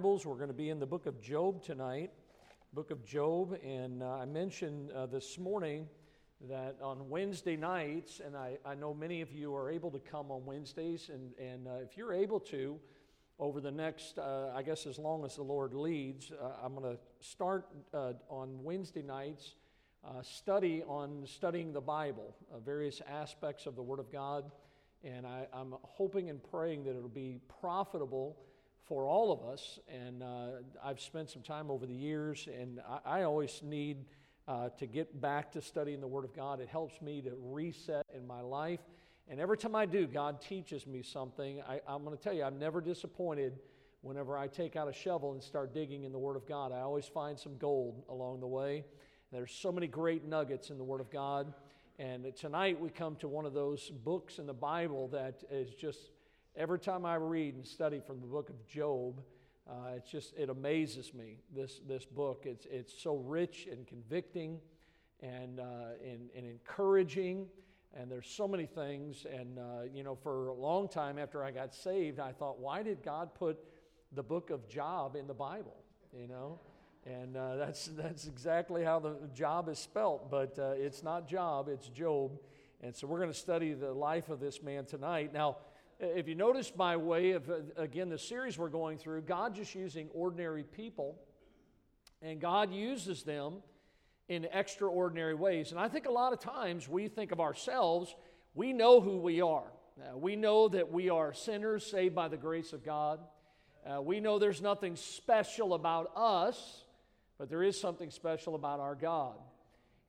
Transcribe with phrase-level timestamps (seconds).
[0.00, 2.10] Bibles, we're going to be in the book of Job tonight.
[2.72, 5.86] Book of Job, and uh, I mentioned uh, this morning
[6.48, 10.30] that on Wednesday nights, and I, I know many of you are able to come
[10.30, 12.78] on Wednesdays, and, and uh, if you're able to,
[13.38, 16.96] over the next, uh, I guess, as long as the Lord leads, uh, I'm going
[16.96, 19.56] to start uh, on Wednesday nights.
[20.22, 24.50] study on studying the Bible, various aspects of the Word of God,
[25.04, 28.38] and I, I'm hoping and praying that it'll be profitable
[28.90, 29.78] for all of us.
[29.88, 30.48] And uh,
[30.84, 33.98] I've spent some time over the years, and I, I always need
[34.48, 36.58] uh, to get back to studying the Word of God.
[36.58, 38.80] It helps me to reset in my life.
[39.28, 41.62] And every time I do, God teaches me something.
[41.68, 43.60] I, I'm going to tell you, I'm never disappointed
[44.00, 46.72] whenever I take out a shovel and start digging in the Word of God.
[46.72, 48.84] I always find some gold along the way.
[49.30, 51.54] There's so many great nuggets in the Word of God.
[52.00, 56.10] And tonight we come to one of those books in the Bible that is just,
[56.56, 59.20] every time I read and study from the book of Job,
[59.68, 62.42] uh, it's just, it amazes me, this, this book.
[62.44, 64.58] It's, it's so rich and convicting
[65.20, 67.46] and, uh, and, and encouraging.
[67.94, 69.26] And there's so many things.
[69.32, 72.82] And, uh, you know, for a long time after I got saved, I thought, why
[72.82, 73.58] did God put
[74.12, 75.76] the book of Job in the Bible?
[76.16, 76.60] You know?
[77.06, 81.68] And uh, that's, that's exactly how the job is spelt, but uh, it's not job,
[81.68, 82.38] it's Job.
[82.82, 85.32] And so we're going to study the life of this man tonight.
[85.32, 85.58] Now,
[86.00, 89.74] if you notice my way of, uh, again, the series we're going through, God just
[89.74, 91.18] using ordinary people,
[92.22, 93.62] and God uses them
[94.28, 95.70] in extraordinary ways.
[95.70, 98.14] And I think a lot of times we think of ourselves,
[98.54, 99.72] we know who we are.
[100.00, 103.20] Uh, we know that we are sinners saved by the grace of God.
[103.86, 106.84] Uh, we know there's nothing special about us.
[107.40, 109.32] But there is something special about our God.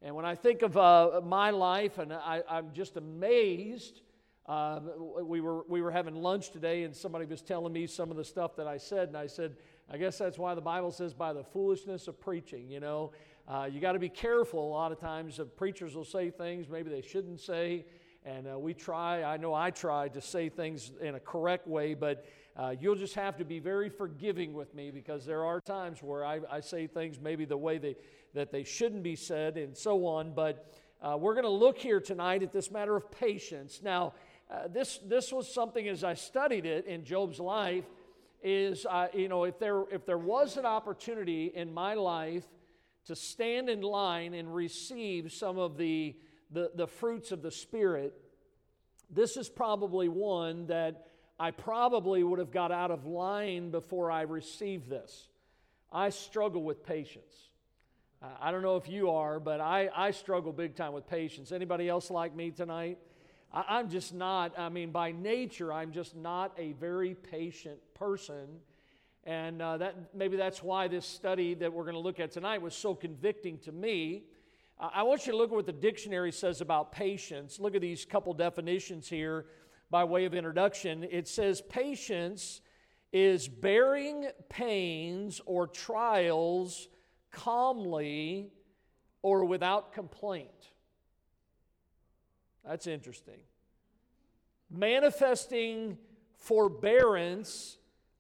[0.02, 4.02] And when I think of uh, my life, and I, am just amazed.
[4.52, 4.82] Uh,
[5.22, 8.24] we, were, we were having lunch today, and somebody was telling me some of the
[8.26, 9.56] stuff that I said, and I said,
[9.90, 12.70] I guess that's why the Bible says, by the foolishness of preaching.
[12.70, 13.12] You know,
[13.48, 14.68] uh, you got to be careful.
[14.68, 17.86] A lot of times, uh, preachers will say things maybe they shouldn't say,
[18.26, 19.24] and uh, we try.
[19.24, 22.26] I know I try to say things in a correct way, but
[22.58, 26.26] uh, you'll just have to be very forgiving with me because there are times where
[26.26, 27.96] I, I say things maybe the way they,
[28.34, 30.34] that they shouldn't be said and so on.
[30.34, 30.70] But
[31.02, 33.80] uh, we're going to look here tonight at this matter of patience.
[33.82, 34.14] Now,
[34.52, 37.86] uh, this, this was something as I studied it in Job's life
[38.44, 42.44] is, uh, you know, if there, if there was an opportunity in my life
[43.06, 46.16] to stand in line and receive some of the,
[46.52, 48.14] the, the fruits of the Spirit,
[49.10, 51.08] this is probably one that
[51.40, 55.30] I probably would have got out of line before I received this.
[55.92, 57.50] I struggle with patience.
[58.22, 61.52] Uh, I don't know if you are, but I, I struggle big time with patience.
[61.52, 62.98] Anybody else like me tonight?
[63.54, 68.48] I, am just not, I mean, by nature, I'm just not a very patient person.
[69.24, 72.62] And uh, that, maybe that's why this study that we're going to look at tonight
[72.62, 74.24] was so convicting to me.
[74.80, 77.60] Uh, I want you to look at what the dictionary says about patience.
[77.60, 79.46] Look at these couple definitions here
[79.92, 82.62] by way of introduction, it says patience
[83.12, 86.88] is bearing pains or trials
[87.30, 88.54] calmly
[89.22, 90.71] or without complaint.
[92.66, 93.40] That's interesting.
[94.70, 95.98] Manifesting
[96.38, 97.78] forbearance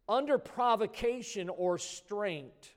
[0.07, 2.75] under provocation or straint.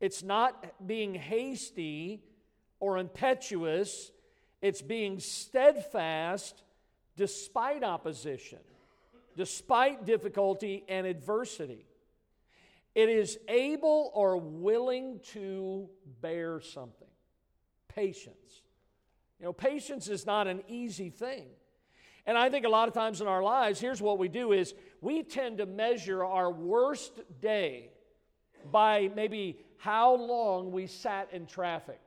[0.00, 2.22] It's not being hasty
[2.80, 4.10] or impetuous,
[4.60, 6.62] it's being steadfast
[7.16, 8.58] despite opposition,
[9.36, 11.86] despite difficulty and adversity.
[12.94, 15.88] It is able or willing to
[16.20, 17.08] bear something.
[17.88, 18.61] Patience.
[19.42, 21.46] You know, patience is not an easy thing.
[22.26, 24.72] And I think a lot of times in our lives, here's what we do is
[25.00, 27.90] we tend to measure our worst day
[28.70, 31.98] by maybe how long we sat in traffic.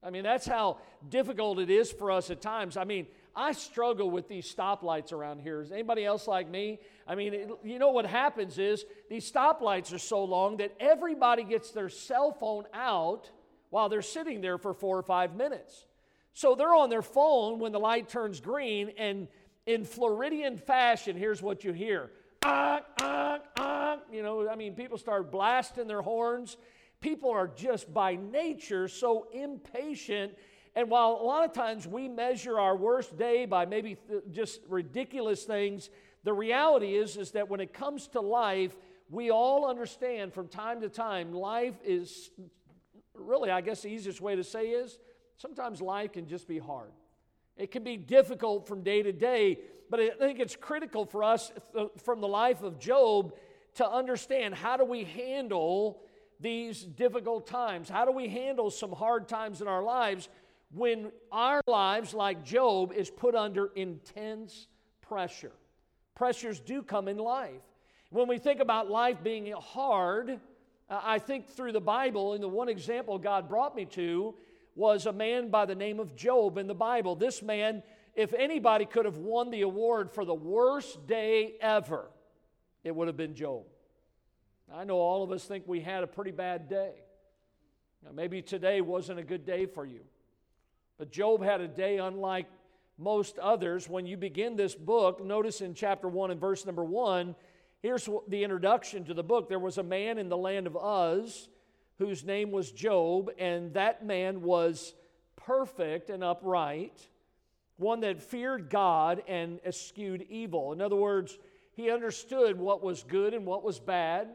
[0.00, 0.78] I mean, that's how
[1.08, 2.76] difficult it is for us at times.
[2.76, 5.60] I mean, I struggle with these stoplights around here.
[5.60, 6.78] Is anybody else like me?
[7.04, 11.42] I mean, it, you know what happens is these stoplights are so long that everybody
[11.42, 13.28] gets their cell phone out
[13.70, 15.87] while they're sitting there for four or five minutes.
[16.38, 19.26] So they're on their phone when the light turns green, and
[19.66, 22.12] in Floridian fashion, here's what you hear.
[22.44, 23.98] Ah, ah, ah.
[24.12, 26.56] You know, I mean, people start blasting their horns.
[27.00, 30.32] People are just by nature so impatient
[30.76, 34.60] and while a lot of times we measure our worst day by maybe th- just
[34.68, 35.90] ridiculous things,
[36.22, 38.76] the reality is, is that when it comes to life,
[39.10, 42.30] we all understand from time to time, life is
[43.12, 45.00] really, I guess the easiest way to say is
[45.38, 46.90] sometimes life can just be hard.
[47.56, 49.58] It can be difficult from day to day,
[49.90, 51.50] but I think it's critical for us
[52.04, 53.34] from the life of Job
[53.74, 56.00] to understand how do we handle
[56.40, 57.88] these difficult times?
[57.88, 60.28] How do we handle some hard times in our lives
[60.72, 64.68] when our lives, like Job, is put under intense
[65.00, 65.52] pressure?
[66.14, 67.62] Pressures do come in life.
[68.10, 70.38] When we think about life being hard,
[70.90, 74.34] uh, I think through the Bible, and the one example God brought me to
[74.78, 77.16] was a man by the name of Job in the Bible.
[77.16, 77.82] This man,
[78.14, 82.08] if anybody could have won the award for the worst day ever,
[82.84, 83.64] it would have been Job.
[84.72, 86.92] I know all of us think we had a pretty bad day.
[88.04, 90.02] Now, maybe today wasn't a good day for you.
[90.96, 92.46] But Job had a day unlike
[92.98, 93.88] most others.
[93.88, 97.34] When you begin this book, notice in chapter 1 and verse number 1,
[97.80, 99.48] here's the introduction to the book.
[99.48, 101.48] There was a man in the land of Uz
[101.98, 104.94] whose name was Job, and that man was
[105.36, 107.06] perfect and upright,
[107.76, 110.72] one that feared God and eschewed evil.
[110.72, 111.38] In other words,
[111.72, 114.28] he understood what was good and what was bad.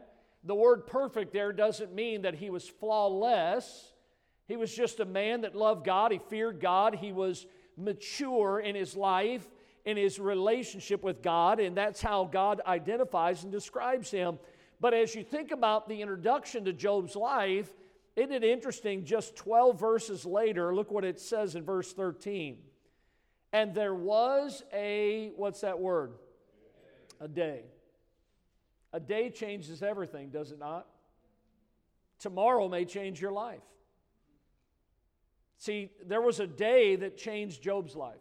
[0.44, 3.92] The word perfect there doesn't mean that he was flawless.
[4.46, 6.12] He was just a man that loved God.
[6.12, 6.94] He feared God.
[6.94, 7.46] He was
[7.76, 9.46] mature in his life,
[9.84, 14.38] in his relationship with God, and that's how God identifies and describes him.
[14.84, 17.72] But as you think about the introduction to Job's life,
[18.16, 19.06] isn't it interesting?
[19.06, 22.58] Just 12 verses later, look what it says in verse 13.
[23.54, 26.12] And there was a, what's that word?
[27.18, 27.62] A day.
[28.92, 30.86] A day changes everything, does it not?
[32.18, 33.64] Tomorrow may change your life.
[35.56, 38.20] See, there was a day that changed Job's life.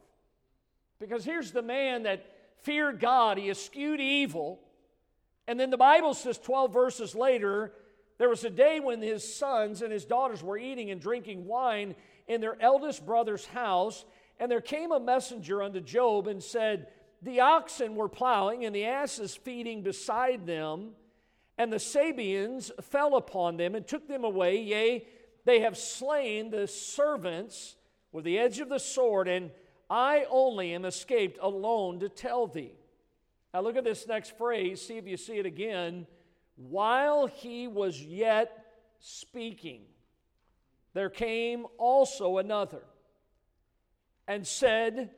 [0.97, 2.25] Because here's the man that
[2.61, 4.61] feared God, he eschewed evil.
[5.47, 7.73] And then the Bible says 12 verses later,
[8.17, 11.95] there was a day when his sons and his daughters were eating and drinking wine
[12.27, 14.05] in their eldest brother's house.
[14.39, 16.87] And there came a messenger unto Job and said,
[17.23, 20.91] the oxen were plowing and the asses feeding beside them,
[21.57, 24.61] and the Sabeans fell upon them and took them away.
[24.61, 25.07] Yea,
[25.45, 27.75] they have slain the servants
[28.11, 29.51] with the edge of the sword, and
[29.89, 32.73] I only am escaped alone to tell thee.
[33.53, 36.07] Now look at this next phrase, see if you see it again.
[36.55, 38.65] While he was yet
[38.99, 39.81] speaking,
[40.93, 42.83] there came also another
[44.27, 45.11] and said,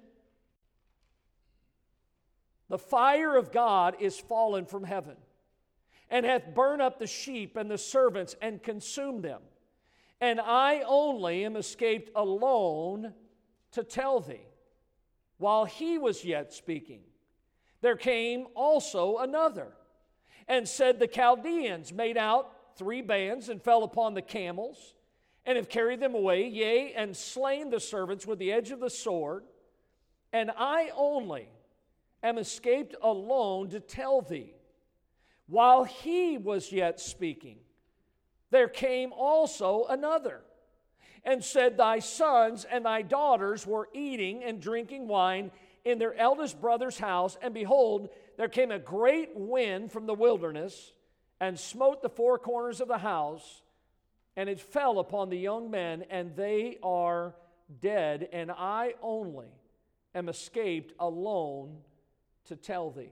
[2.70, 5.18] the fire of God is fallen from heaven,
[6.10, 9.42] and hath burned up the sheep and the servants, and consumed them.
[10.20, 13.14] And I only am escaped alone
[13.74, 14.48] to tell thee.
[15.38, 17.02] While he was yet speaking,
[17.86, 19.68] there came also another,
[20.48, 24.96] and said, The Chaldeans made out three bands, and fell upon the camels,
[25.46, 28.90] and have carried them away, yea, and slain the servants with the edge of the
[28.90, 29.44] sword.
[30.34, 31.48] And I only
[32.24, 34.56] am escaped alone to tell thee.
[35.46, 37.60] While he was yet speaking,
[38.50, 40.42] there came also another
[41.24, 45.52] and said, Thy sons and thy daughters were eating and drinking wine
[45.86, 50.92] in their eldest brother's house, and behold, there came a great wind from the wilderness
[51.40, 53.62] and smote the four corners of the house,
[54.36, 57.36] and it fell upon the young men, and they are
[57.82, 59.48] dead, and I only
[60.16, 61.78] am escaped alone
[62.46, 63.12] to tell thee.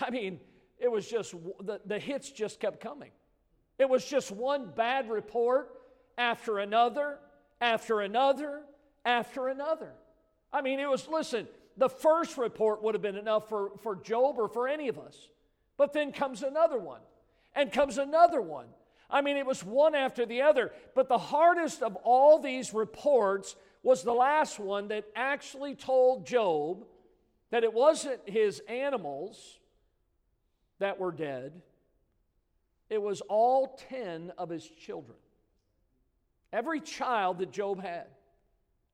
[0.00, 0.40] I mean,
[0.78, 3.10] it was just, the, the hits just kept coming.
[3.78, 5.70] It was just one bad report
[6.16, 7.18] after another,
[7.60, 8.62] after another,
[9.04, 9.92] after another.
[10.52, 14.38] I mean, it was, listen, the first report would have been enough for, for Job
[14.38, 15.16] or for any of us.
[15.76, 17.00] But then comes another one,
[17.54, 18.66] and comes another one.
[19.10, 20.72] I mean, it was one after the other.
[20.94, 26.84] But the hardest of all these reports was the last one that actually told Job
[27.50, 29.58] that it wasn't his animals
[30.78, 31.52] that were dead,
[32.90, 35.16] it was all 10 of his children.
[36.52, 38.06] Every child that Job had.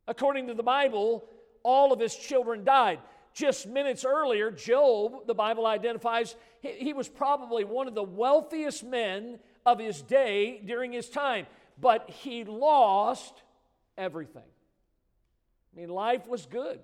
[0.06, 1.24] According to the Bible,
[1.62, 3.00] all of his children died.
[3.34, 8.84] Just minutes earlier, Job, the Bible identifies, he, he was probably one of the wealthiest
[8.84, 11.46] men of his day during his time,
[11.80, 13.42] but he lost
[13.96, 14.42] everything.
[14.42, 16.80] I mean, life was good.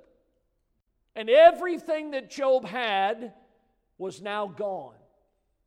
[1.16, 3.33] And everything that Job had
[3.99, 4.95] was now gone.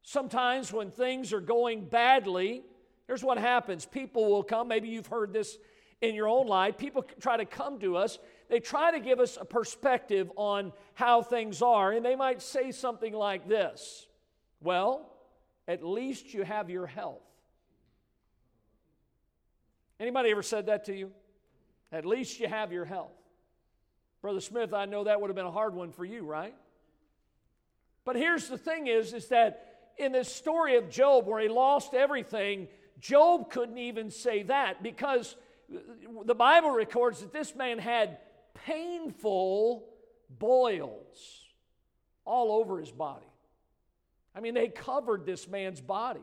[0.04, 2.64] Sometimes when things are going badly,
[3.08, 4.68] here's what happens people will come.
[4.68, 5.58] Maybe you've heard this
[6.02, 6.78] in your own life.
[6.78, 11.22] People try to come to us, they try to give us a perspective on how
[11.22, 14.08] things are, and they might say something like this
[14.62, 15.12] Well,
[15.68, 17.22] at least you have your health.
[20.00, 21.12] Anybody ever said that to you?
[21.92, 23.12] At least you have your health.
[24.22, 26.54] Brother Smith, I know that would have been a hard one for you, right?
[28.06, 31.94] But here's the thing is, is that in this story of Job where he lost
[31.94, 32.68] everything,
[33.00, 35.36] Job couldn't even say that because
[36.26, 38.18] the Bible records that this man had
[38.66, 39.88] painful
[40.30, 41.44] boils
[42.26, 43.26] all over his body.
[44.36, 46.22] I mean, they covered this man's body.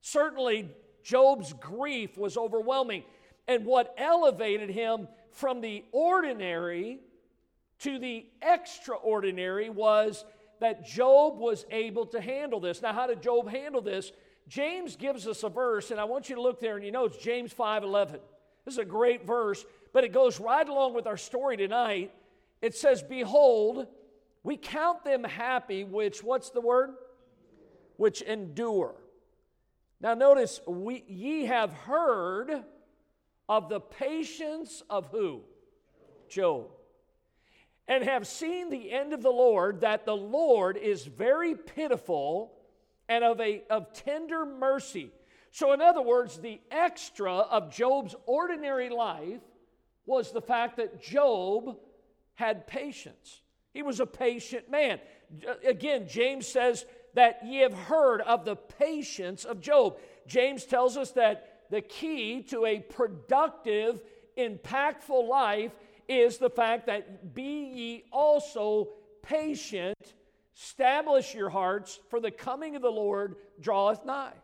[0.00, 0.68] Certainly,
[1.02, 3.04] Job's grief was overwhelming.
[3.46, 6.98] And what elevated him from the ordinary
[7.80, 10.24] to the extraordinary was
[10.60, 12.82] that Job was able to handle this.
[12.82, 14.10] Now, how did Job handle this?
[14.48, 17.04] James gives us a verse, and I want you to look there and you know
[17.04, 18.20] it's James 5 11.
[18.66, 22.12] This is a great verse, but it goes right along with our story tonight.
[22.60, 23.86] It says, Behold,
[24.42, 26.90] we count them happy, which, what's the word?
[27.96, 28.94] Which endure.
[30.02, 32.64] Now, notice, we, ye have heard
[33.48, 35.40] of the patience of who?
[36.28, 36.66] Job
[37.88, 42.52] and have seen the end of the Lord, that the Lord is very pitiful
[43.08, 45.10] and of, a, of tender mercy.
[45.56, 49.40] So, in other words, the extra of Job's ordinary life
[50.04, 51.78] was the fact that Job
[52.34, 53.40] had patience.
[53.72, 55.00] He was a patient man.
[55.66, 56.84] Again, James says
[57.14, 59.96] that ye have heard of the patience of Job.
[60.26, 64.02] James tells us that the key to a productive,
[64.36, 65.72] impactful life
[66.06, 68.88] is the fact that be ye also
[69.22, 69.96] patient,
[70.54, 74.34] establish your hearts, for the coming of the Lord draweth nigh.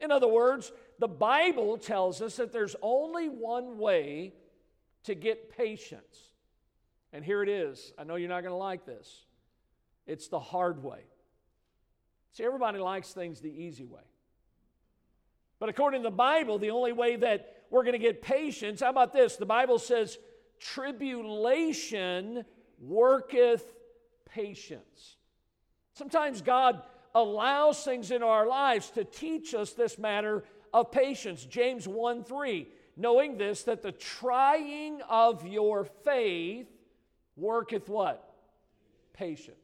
[0.00, 4.32] In other words, the Bible tells us that there's only one way
[5.04, 6.30] to get patience.
[7.12, 7.92] And here it is.
[7.98, 9.26] I know you're not going to like this.
[10.06, 11.00] It's the hard way.
[12.32, 14.00] See, everybody likes things the easy way.
[15.58, 18.90] But according to the Bible, the only way that we're going to get patience, how
[18.90, 19.36] about this?
[19.36, 20.18] The Bible says,
[20.58, 22.44] tribulation
[22.80, 23.74] worketh
[24.24, 25.16] patience.
[25.92, 26.82] Sometimes God
[27.14, 31.44] allows things in our lives to teach us this matter of patience.
[31.44, 36.68] James 1 3, knowing this, that the trying of your faith
[37.36, 38.34] worketh what?
[39.12, 39.56] Patience.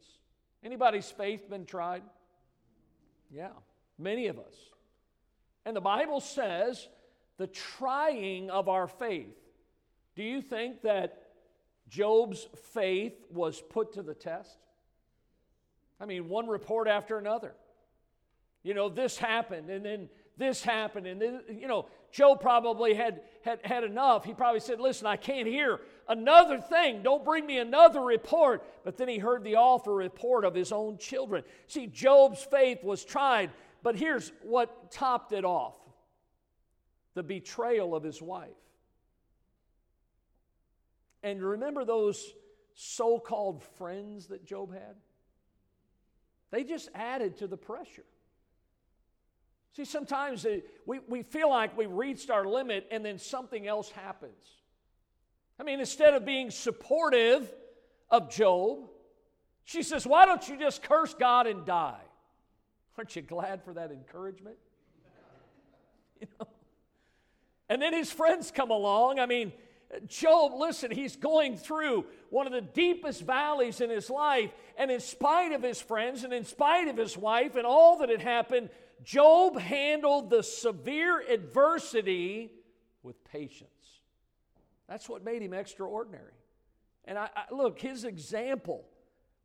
[0.64, 2.02] Anybody's faith been tried?
[3.30, 3.50] Yeah,
[3.98, 4.54] many of us.
[5.64, 6.88] And the Bible says
[7.38, 9.34] the trying of our faith
[10.16, 11.22] do you think that
[11.88, 14.56] Job's faith was put to the test?
[16.00, 17.54] I mean, one report after another.
[18.62, 23.22] You know, this happened, and then this happened, and then, you know, Job probably had,
[23.42, 24.24] had, had enough.
[24.24, 27.02] He probably said, Listen, I can't hear another thing.
[27.02, 28.64] Don't bring me another report.
[28.84, 31.44] But then he heard the awful report of his own children.
[31.66, 33.50] See, Job's faith was tried,
[33.82, 35.74] but here's what topped it off
[37.14, 38.50] the betrayal of his wife.
[41.22, 42.32] And remember those
[42.74, 44.96] so called friends that Job had?
[46.50, 48.04] They just added to the pressure.
[49.76, 50.46] See, sometimes
[50.86, 54.32] we, we feel like we reached our limit and then something else happens.
[55.60, 57.52] I mean, instead of being supportive
[58.10, 58.88] of Job,
[59.64, 62.00] she says, Why don't you just curse God and die?
[62.96, 64.56] Aren't you glad for that encouragement?
[66.18, 66.46] You know?
[67.68, 69.18] And then his friends come along.
[69.18, 69.52] I mean,
[70.06, 75.00] Job, listen, he's going through one of the deepest valleys in his life, and in
[75.00, 78.68] spite of his friends and in spite of his wife and all that had happened,
[79.04, 82.50] Job handled the severe adversity
[83.02, 83.70] with patience.
[84.88, 86.32] That's what made him extraordinary.
[87.04, 88.84] And I, I, look, his example,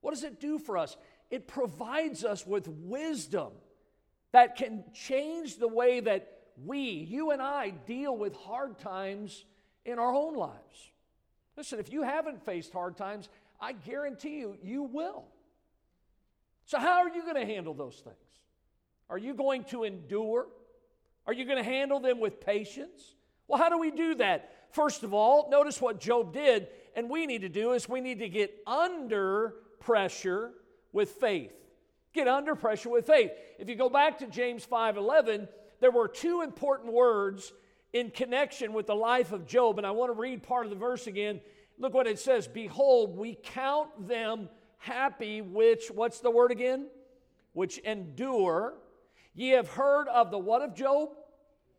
[0.01, 0.97] what does it do for us?
[1.29, 3.51] It provides us with wisdom
[4.31, 9.45] that can change the way that we, you and I, deal with hard times
[9.85, 10.91] in our own lives.
[11.57, 15.25] Listen, if you haven't faced hard times, I guarantee you, you will.
[16.65, 18.15] So, how are you going to handle those things?
[19.09, 20.47] Are you going to endure?
[21.27, 23.15] Are you going to handle them with patience?
[23.47, 24.51] Well, how do we do that?
[24.71, 28.19] First of all, notice what Job did, and we need to do is we need
[28.19, 30.51] to get under pressure
[30.93, 31.51] with faith.
[32.13, 33.31] Get under pressure with faith.
[33.59, 35.47] If you go back to James 5:11,
[35.81, 37.51] there were two important words
[37.93, 39.77] in connection with the life of Job.
[39.77, 41.41] And I want to read part of the verse again.
[41.77, 46.87] Look what it says Behold, we count them happy, which, what's the word again?
[47.53, 48.75] Which endure.
[49.33, 51.09] Ye have heard of the what of Job?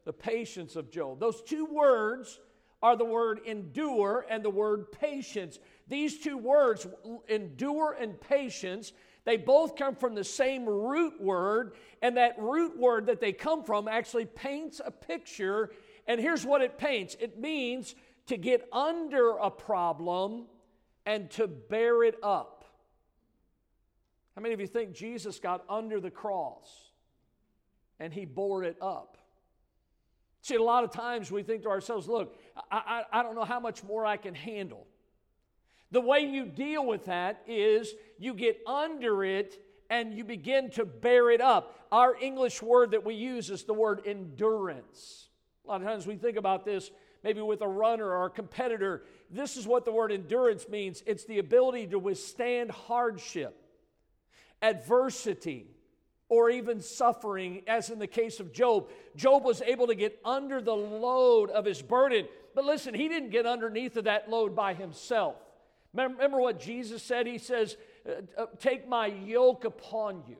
[0.04, 1.20] The patience of Job.
[1.20, 2.40] Those two words
[2.82, 5.58] are the word endure and the word patience.
[5.86, 6.86] These two words,
[7.28, 8.92] endure and patience,
[9.24, 13.62] they both come from the same root word, and that root word that they come
[13.62, 15.70] from actually paints a picture
[16.06, 17.94] and here's what it paints it means
[18.26, 20.46] to get under a problem
[21.06, 22.64] and to bear it up.
[24.36, 26.92] How many of you think Jesus got under the cross
[28.02, 29.16] and he bore it up.
[30.40, 32.36] See, a lot of times we think to ourselves, look,
[32.68, 34.88] I, I, I don't know how much more I can handle.
[35.92, 40.84] The way you deal with that is you get under it and you begin to
[40.84, 41.78] bear it up.
[41.92, 45.28] Our English word that we use is the word endurance.
[45.64, 46.90] A lot of times we think about this
[47.22, 49.04] maybe with a runner or a competitor.
[49.30, 53.56] This is what the word endurance means it's the ability to withstand hardship,
[54.60, 55.66] adversity,
[56.28, 58.88] or even suffering, as in the case of Job.
[59.16, 62.26] Job was able to get under the load of his burden.
[62.54, 65.36] But listen, he didn't get underneath of that load by himself.
[65.94, 67.26] Remember what Jesus said?
[67.26, 67.76] He says,
[68.08, 70.38] uh, uh, Take my yoke upon you.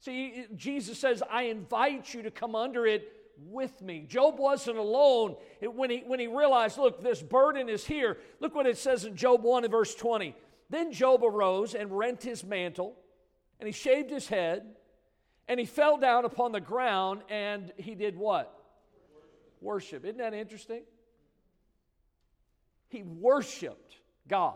[0.00, 3.08] See, Jesus says, I invite you to come under it
[3.46, 4.06] with me.
[4.08, 8.18] Job wasn't alone when he, when he realized, look, this burden is here.
[8.40, 10.34] Look what it says in Job 1 and verse 20.
[10.70, 12.96] Then Job arose and rent his mantle,
[13.60, 14.64] and he shaved his head,
[15.48, 18.58] and he fell down upon the ground, and he did what?
[19.60, 20.04] Worship.
[20.04, 20.82] Isn't that interesting?
[22.88, 23.96] He worshiped
[24.28, 24.54] God.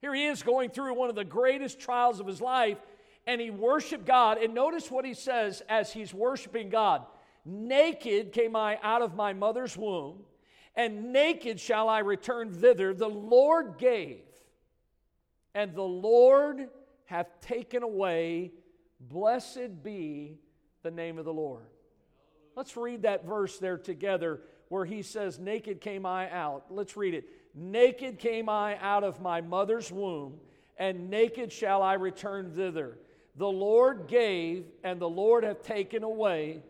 [0.00, 2.78] Here he is going through one of the greatest trials of his life,
[3.26, 4.38] and he worshiped God.
[4.38, 7.04] And notice what he says as he's worshiping God
[7.48, 10.24] Naked came I out of my mother's womb,
[10.74, 12.92] and naked shall I return thither.
[12.92, 14.24] The Lord gave,
[15.54, 16.68] and the Lord
[17.04, 18.50] hath taken away.
[18.98, 20.38] Blessed be
[20.82, 21.66] the name of the Lord.
[22.56, 26.64] Let's read that verse there together where he says, Naked came I out.
[26.68, 27.28] Let's read it.
[27.54, 30.40] Naked came I out of my mother's womb,
[30.78, 32.98] and naked shall I return thither.
[33.36, 36.62] The Lord gave, and the Lord hath taken away.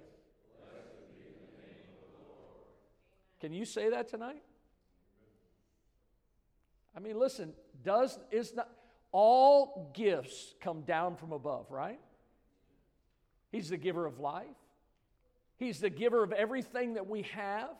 [3.46, 4.42] Can you say that tonight?
[6.96, 7.52] I mean, listen,
[7.84, 8.68] does is not
[9.12, 12.00] all gifts come down from above, right?
[13.52, 14.48] He's the giver of life.
[15.58, 17.70] He's the giver of everything that we have.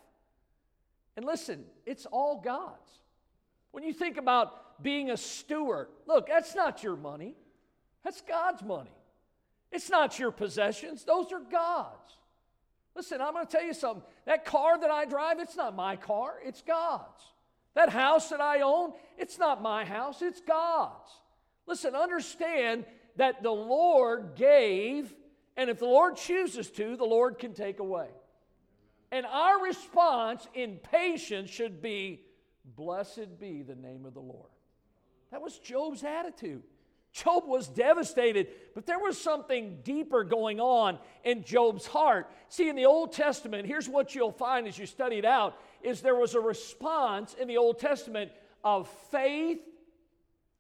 [1.17, 3.00] And listen, it's all God's.
[3.73, 7.34] When you think about being a steward, look, that's not your money,
[8.04, 8.95] that's God's money.
[9.73, 12.19] It's not your possessions, those are God's.
[12.97, 14.02] Listen, I'm going to tell you something.
[14.25, 17.23] That car that I drive, it's not my car, it's God's.
[17.75, 21.11] That house that I own, it's not my house, it's God's.
[21.67, 25.15] Listen, understand that the Lord gave,
[25.59, 28.09] and if the Lord chooses to, the Lord can take away.
[29.13, 32.23] And our response in patience should be,
[32.65, 34.50] Blessed be the name of the Lord.
[35.30, 36.63] That was Job's attitude.
[37.16, 42.30] Job was devastated, but there was something deeper going on in Job's heart.
[42.50, 46.02] See, in the Old Testament, here's what you'll find as you study it out is
[46.02, 49.60] there was a response in the Old Testament of faith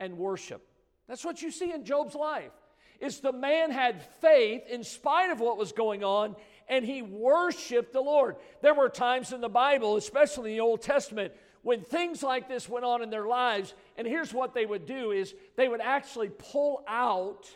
[0.00, 0.66] and worship.
[1.08, 2.52] That's what you see in Job's life.
[3.00, 6.36] Is the man had faith in spite of what was going on
[6.68, 8.36] and he worshiped the Lord.
[8.62, 12.68] There were times in the Bible, especially in the Old Testament, when things like this
[12.68, 16.28] went on in their lives, and here's what they would do is they would actually
[16.28, 17.46] pull out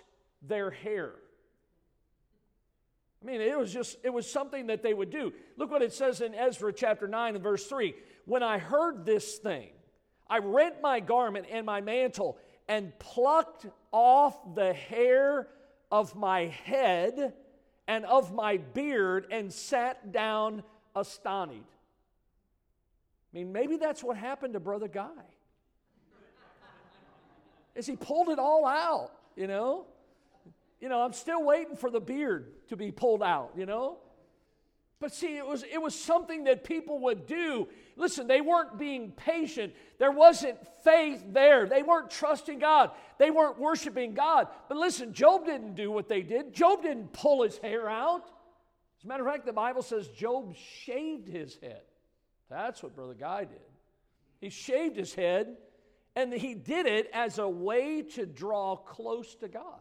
[0.43, 1.13] their hair.
[3.23, 5.33] I mean, it was just, it was something that they would do.
[5.57, 7.95] Look what it says in Ezra chapter 9 and verse 3.
[8.25, 9.69] When I heard this thing,
[10.29, 15.49] I rent my garment and my mantle and plucked off the hair
[15.91, 17.35] of my head
[17.91, 20.63] and of my beard and sat down
[20.95, 21.59] astonished.
[23.33, 25.09] I mean, maybe that's what happened to Brother Guy.
[27.75, 29.87] Is he pulled it all out, you know?
[30.81, 33.99] You know, I'm still waiting for the beard to be pulled out, you know?
[35.01, 37.69] But see, it was, it was something that people would do.
[37.97, 39.73] Listen, they weren't being patient.
[39.99, 41.67] There wasn't faith there.
[41.67, 42.91] They weren't trusting God.
[43.19, 44.49] They weren't worshiping God.
[44.69, 46.53] But listen, Job didn't do what they did.
[46.53, 48.25] Job didn't pull his hair out.
[48.99, 51.81] As a matter of fact, the Bible says Job shaved his head.
[52.51, 53.59] That's what Brother Guy did.
[54.39, 55.57] He shaved his head,
[56.15, 59.81] and he did it as a way to draw close to God.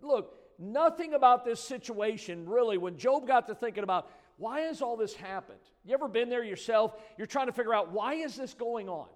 [0.00, 4.96] Look, nothing about this situation really, when Job got to thinking about why has all
[4.96, 5.58] this happened?
[5.84, 6.94] You ever been there yourself?
[7.18, 9.08] You're trying to figure out why is this going on?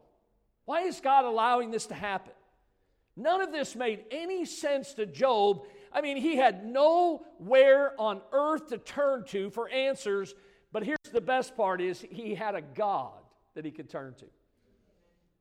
[0.65, 2.33] Why is God allowing this to happen?
[3.17, 5.63] None of this made any sense to Job.
[5.93, 10.35] I mean, he had nowhere on earth to turn to for answers,
[10.73, 13.13] but here's the best part is he had a God
[13.55, 14.27] that he could turn to.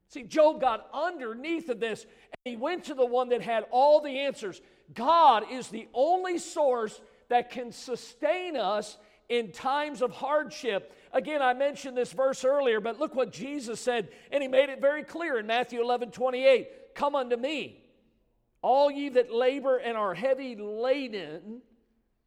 [0.10, 4.00] See, Job got underneath of this and he went to the one that had all
[4.00, 4.62] the answers.
[4.94, 8.98] God is the only source that can sustain us
[9.30, 10.96] in times of hardship.
[11.12, 14.82] Again, I mentioned this verse earlier, but look what Jesus said, and he made it
[14.82, 17.84] very clear in Matthew 11 28 Come unto me,
[18.62, 21.62] all ye that labor and are heavy laden,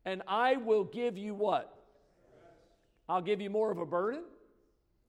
[0.04, 1.72] and I will give you what?
[3.08, 4.22] I'll give you more of a burden.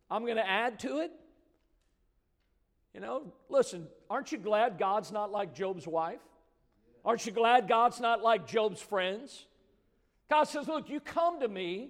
[0.10, 1.12] I'm going to add to it.
[2.94, 6.20] You know, listen, aren't you glad God's not like Job's wife?
[7.08, 9.46] Aren't you glad God's not like Job's friends?
[10.30, 11.90] God says, Look, you come to me,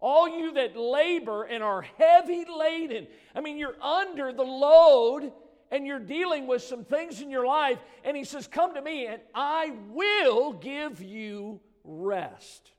[0.00, 3.08] all you that labor and are heavy laden.
[3.34, 5.32] I mean, you're under the load
[5.70, 7.76] and you're dealing with some things in your life.
[8.04, 12.70] And He says, Come to me and I will give you rest.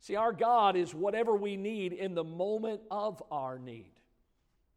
[0.00, 3.92] See, our God is whatever we need in the moment of our need.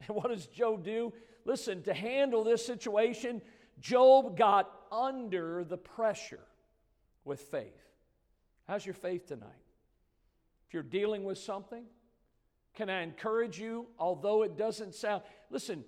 [0.07, 1.11] And what does Job do?
[1.43, 3.41] Listen, to handle this situation,
[3.79, 6.43] Job got under the pressure
[7.25, 7.81] with faith.
[8.67, 9.47] How's your faith tonight?
[10.67, 11.85] If you're dealing with something,
[12.75, 15.83] can I encourage you, although it doesn't sound, listen,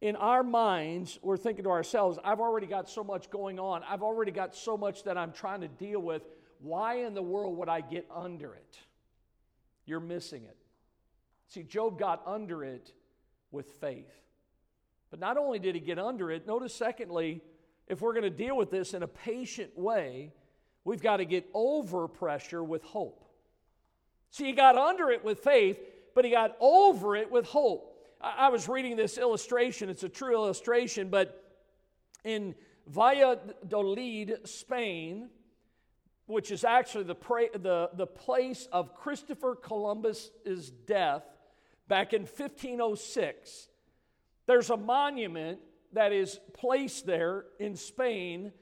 [0.00, 3.82] in our minds, we're thinking to ourselves, I've already got so much going on.
[3.88, 6.22] I've already got so much that I'm trying to deal with.
[6.58, 8.78] Why in the world would I get under it?
[9.84, 10.56] You're missing it.
[11.48, 12.92] See, Job got under it
[13.52, 14.12] with faith.
[15.12, 17.42] But not only did he get under it, notice secondly,
[17.86, 20.32] if we're going to deal with this in a patient way,
[20.84, 23.22] we've got to get over pressure with hope.
[24.30, 25.78] See, he got under it with faith,
[26.14, 27.90] but he got over it with hope.
[28.22, 31.44] I, was reading this illustration, it's a true illustration, but
[32.24, 32.54] in
[32.86, 35.28] Valladolid, Spain,
[36.24, 41.24] which is actually the, pra- the, the place of Christopher Columbus's death
[41.86, 43.68] back in 1506,
[44.46, 45.58] there's a monument
[45.92, 48.52] that is placed there in Spain,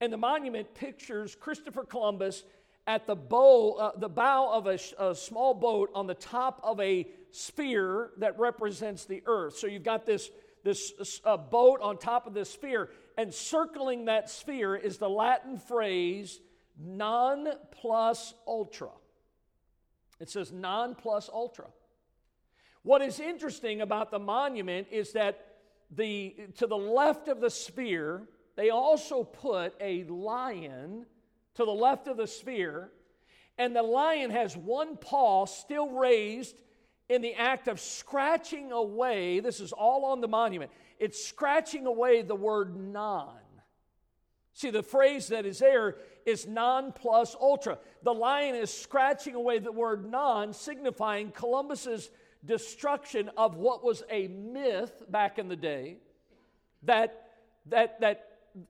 [0.00, 2.44] and the monument pictures Christopher Columbus
[2.86, 6.80] at the bow, uh, the bow of a, a, small boat on the top of
[6.80, 9.58] a sphere that represents the earth.
[9.58, 10.30] So you've got this,
[10.64, 15.58] this uh, boat on top of this sphere, and circling that sphere is the Latin
[15.58, 16.40] phrase
[16.78, 18.90] non plus ultra.
[20.18, 21.66] It says non plus ultra.
[22.82, 25.44] What is interesting about the monument is that
[25.90, 28.22] the, to the left of the sphere,
[28.56, 31.06] they also put a lion
[31.54, 32.90] to the left of the sphere,
[33.56, 36.62] and the lion has one paw still raised
[37.08, 39.40] in the act of scratching away.
[39.40, 40.70] This is all on the monument.
[40.98, 43.34] It's scratching away the word non.
[44.52, 47.78] See, the phrase that is there is non plus ultra.
[48.02, 52.10] The lion is scratching away the word non, signifying Columbus's
[52.44, 55.96] destruction of what was a myth back in the day
[56.84, 57.30] that,
[57.66, 58.28] that, that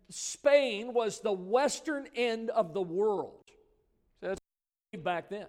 [0.09, 3.45] Spain was the western end of the world.
[4.21, 4.41] That's
[4.99, 5.47] back then.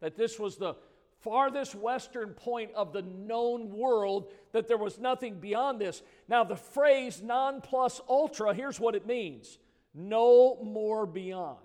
[0.00, 0.76] That this was the
[1.20, 6.02] farthest western point of the known world, that there was nothing beyond this.
[6.28, 9.58] Now, the phrase non plus ultra, here's what it means
[9.94, 11.58] no more beyond.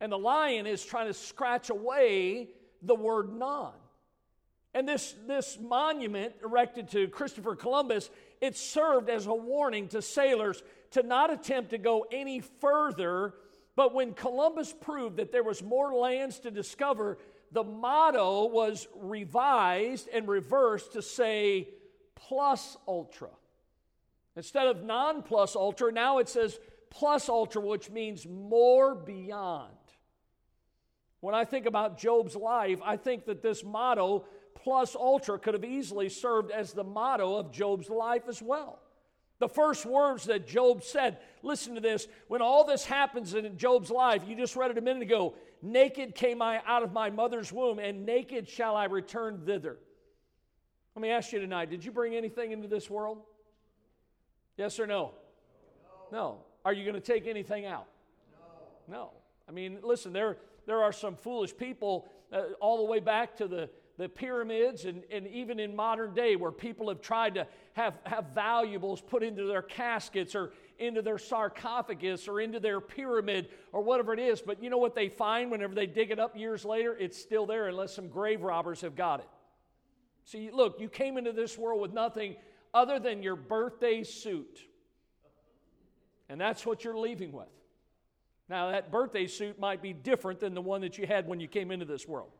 [0.00, 2.48] And the lion is trying to scratch away
[2.82, 3.72] the word non.
[4.74, 8.10] And this, this monument erected to Christopher Columbus,
[8.40, 13.34] it served as a warning to sailors to not attempt to go any further.
[13.76, 17.18] But when Columbus proved that there was more lands to discover,
[17.52, 21.68] the motto was revised and reversed to say
[22.16, 23.30] plus ultra.
[24.36, 26.58] Instead of non plus ultra, now it says
[26.90, 29.70] plus ultra, which means more beyond.
[31.20, 34.26] When I think about Job's life, I think that this motto
[34.64, 38.80] plus ultra could have easily served as the motto of Job's life as well.
[39.38, 43.90] The first words that Job said, listen to this, when all this happens in Job's
[43.90, 47.52] life, you just read it a minute ago, naked came I out of my mother's
[47.52, 49.76] womb, and naked shall I return thither.
[50.94, 53.18] Let me ask you tonight, did you bring anything into this world?
[54.56, 55.12] Yes or no?
[56.10, 56.18] No.
[56.18, 56.38] no.
[56.64, 57.86] Are you going to take anything out?
[58.88, 58.96] No.
[58.96, 59.10] No.
[59.46, 63.46] I mean, listen, there, there are some foolish people uh, all the way back to
[63.46, 67.98] the the pyramids and, and even in modern day where people have tried to have,
[68.04, 73.82] have valuables put into their caskets or into their sarcophagus or into their pyramid or
[73.82, 74.40] whatever it is.
[74.40, 76.96] But you know what they find whenever they dig it up years later?
[76.98, 79.28] It's still there unless some grave robbers have got it.
[80.24, 82.36] See, look, you came into this world with nothing
[82.72, 84.58] other than your birthday suit.
[86.28, 87.46] And that's what you're leaving with.
[88.48, 91.48] Now, that birthday suit might be different than the one that you had when you
[91.48, 92.30] came into this world.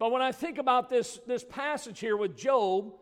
[0.00, 2.94] But when I think about this, this passage here with Job,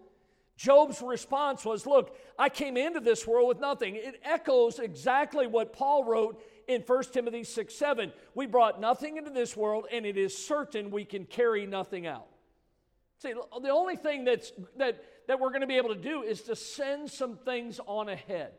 [0.56, 3.94] Job's response was, Look, I came into this world with nothing.
[3.94, 8.12] It echoes exactly what Paul wrote in 1 Timothy 6 7.
[8.34, 12.26] We brought nothing into this world, and it is certain we can carry nothing out.
[13.18, 16.42] See, the only thing that's, that, that we're going to be able to do is
[16.42, 18.50] to send some things on ahead.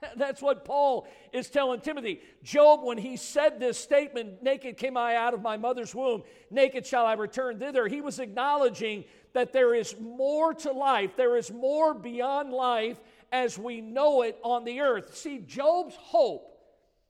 [0.16, 2.20] That's what Paul is telling Timothy.
[2.42, 6.86] Job, when he said this statement, naked came I out of my mother's womb, naked
[6.86, 11.50] shall I return thither, he was acknowledging that there is more to life, there is
[11.50, 12.98] more beyond life
[13.32, 15.16] as we know it on the earth.
[15.16, 16.52] See, Job's hope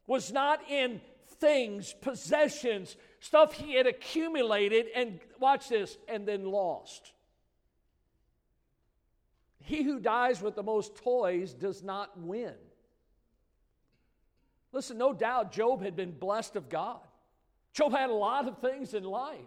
[0.07, 1.01] was not in
[1.41, 7.13] things, possessions, stuff he had accumulated and, watch this, and then lost.
[9.59, 12.55] He who dies with the most toys does not win.
[14.73, 17.01] Listen, no doubt Job had been blessed of God.
[17.73, 19.39] Job had a lot of things in life,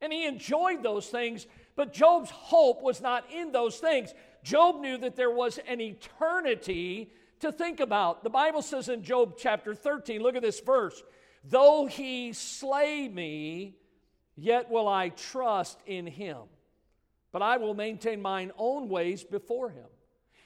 [0.00, 4.12] and he enjoyed those things, but Job's hope was not in those things.
[4.42, 8.22] Job knew that there was an eternity to think about.
[8.22, 11.02] The Bible says in Job chapter 13, look at this verse
[11.44, 13.76] Though he slay me,
[14.36, 16.38] yet will I trust in him,
[17.32, 19.86] but I will maintain mine own ways before him.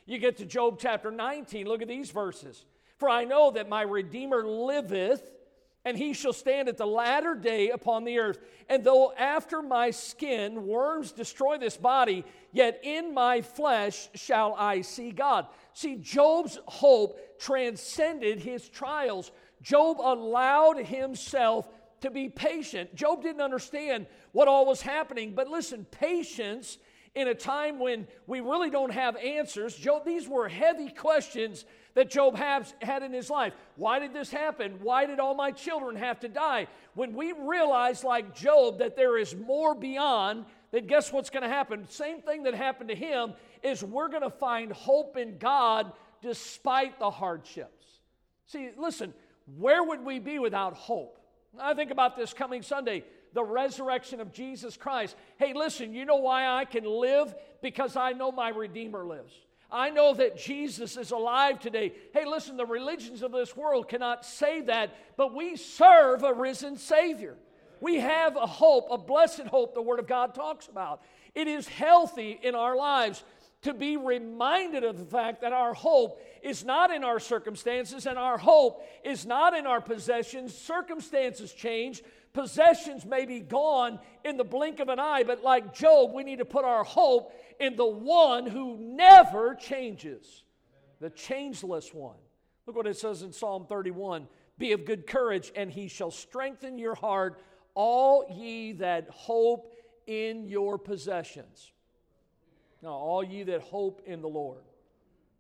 [0.07, 2.65] You get to Job chapter 19, look at these verses.
[3.01, 5.23] For I know that my Redeemer liveth,
[5.87, 8.39] and he shall stand at the latter day upon the earth.
[8.69, 14.83] And though after my skin worms destroy this body, yet in my flesh shall I
[14.83, 15.47] see God.
[15.73, 19.33] See, Job's hope transcended his trials.
[19.63, 21.71] Job allowed himself
[22.03, 22.95] to be patient.
[22.95, 26.77] Job didn't understand what all was happening, but listen, patience
[27.15, 29.75] in a time when we really don't have answers.
[29.75, 33.53] Job, these were heavy questions that Job has, had in his life.
[33.77, 34.79] Why did this happen?
[34.83, 36.67] Why did all my children have to die?
[36.95, 41.49] When we realize, like Job, that there is more beyond, then guess what's going to
[41.49, 41.89] happen?
[41.89, 46.99] Same thing that happened to him is we're going to find hope in God despite
[46.99, 47.87] the hardships.
[48.47, 49.15] See, listen,
[49.59, 51.19] where would we be without hope?
[51.59, 55.17] I think about this coming Sunday the resurrection of Jesus Christ.
[55.39, 57.35] Hey, listen, you know why I can live?
[57.63, 59.33] Because I know my Redeemer lives.
[59.73, 61.93] I know that Jesus is alive today.
[62.13, 66.77] Hey, listen, the religions of this world cannot say that, but we serve a risen
[66.77, 67.37] Savior.
[67.81, 71.03] We have a hope, a blessed hope, the Word of God talks about.
[71.35, 73.25] It is healthy in our lives
[73.63, 78.19] to be reminded of the fact that our hope is not in our circumstances and
[78.19, 80.55] our hope is not in our possessions.
[80.55, 86.13] Circumstances change, possessions may be gone in the blink of an eye, but like Job,
[86.13, 90.45] we need to put our hope in the one who never changes,
[91.01, 92.17] the changeless one.
[92.67, 96.79] Look what it says in Psalm 31 Be of good courage, and he shall strengthen
[96.79, 97.43] your heart,
[97.75, 99.73] all ye that hope
[100.07, 101.73] in your possessions.
[102.83, 104.63] Now, all ye that hope in the Lord.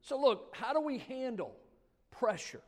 [0.02, 1.54] So, look, how do we handle
[2.10, 2.60] pressure?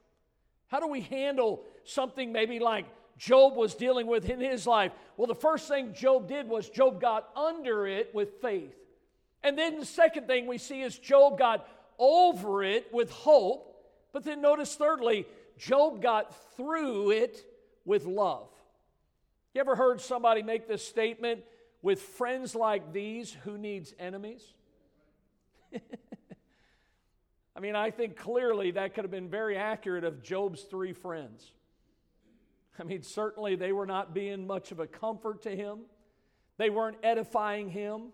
[0.69, 2.87] How do we handle something maybe like
[3.19, 4.93] Job was dealing with in his life?
[5.17, 8.75] Well, the first thing Job did was Job got under it with faith.
[9.43, 13.69] And then the second thing we see is Job got over it with hope.
[14.13, 15.27] But then notice, thirdly,
[15.59, 17.45] Job got through it
[17.85, 18.49] with love.
[19.55, 21.43] You ever heard somebody make this statement?
[21.83, 24.43] With friends like these, who needs enemies?
[27.57, 31.51] I mean, I think clearly that could have been very accurate of Job's three friends.
[32.79, 35.81] I mean, certainly they were not being much of a comfort to him,
[36.59, 38.13] they weren't edifying him.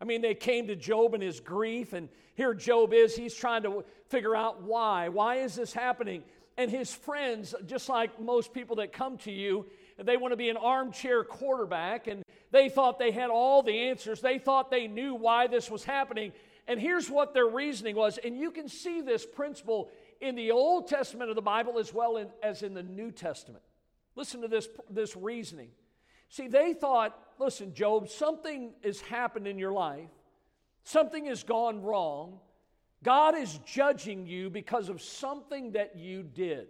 [0.00, 3.14] I mean, they came to Job in his grief, and here Job is.
[3.14, 5.08] He's trying to figure out why.
[5.08, 6.24] Why is this happening?
[6.56, 10.48] And his friends, just like most people that come to you, they want to be
[10.48, 14.20] an armchair quarterback, and they thought they had all the answers.
[14.20, 16.32] They thought they knew why this was happening.
[16.66, 18.18] And here's what their reasoning was.
[18.18, 22.16] And you can see this principle in the Old Testament of the Bible as well
[22.16, 23.62] in, as in the New Testament.
[24.14, 25.70] Listen to this, this reasoning.
[26.28, 30.10] See, they thought, listen, Job, something has happened in your life,
[30.84, 32.38] something has gone wrong.
[33.02, 36.68] God is judging you because of something that you did.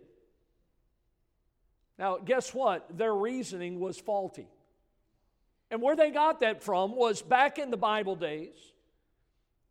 [1.99, 2.97] Now, guess what?
[2.97, 4.49] Their reasoning was faulty.
[5.71, 8.55] And where they got that from was back in the Bible days.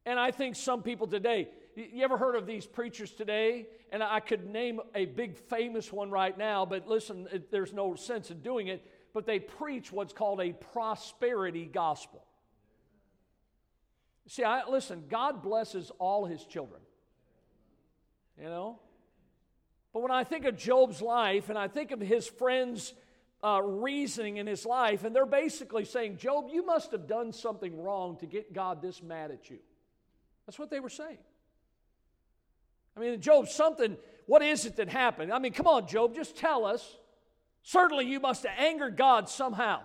[0.05, 3.67] And I think some people today, you ever heard of these preachers today?
[3.91, 8.31] And I could name a big famous one right now, but listen, there's no sense
[8.31, 12.23] in doing it but they preach what's called a prosperity gospel.
[14.27, 16.81] See, I, listen, God blesses all his children.
[18.37, 18.79] You know?
[19.93, 22.93] But when I think of Job's life and I think of his friends'
[23.43, 27.81] uh, reasoning in his life, and they're basically saying, Job, you must have done something
[27.81, 29.59] wrong to get God this mad at you.
[30.45, 31.17] That's what they were saying.
[32.95, 35.31] I mean, Job, something, what is it that happened?
[35.31, 36.97] I mean, come on, Job, just tell us.
[37.63, 39.81] Certainly, you must have angered God somehow.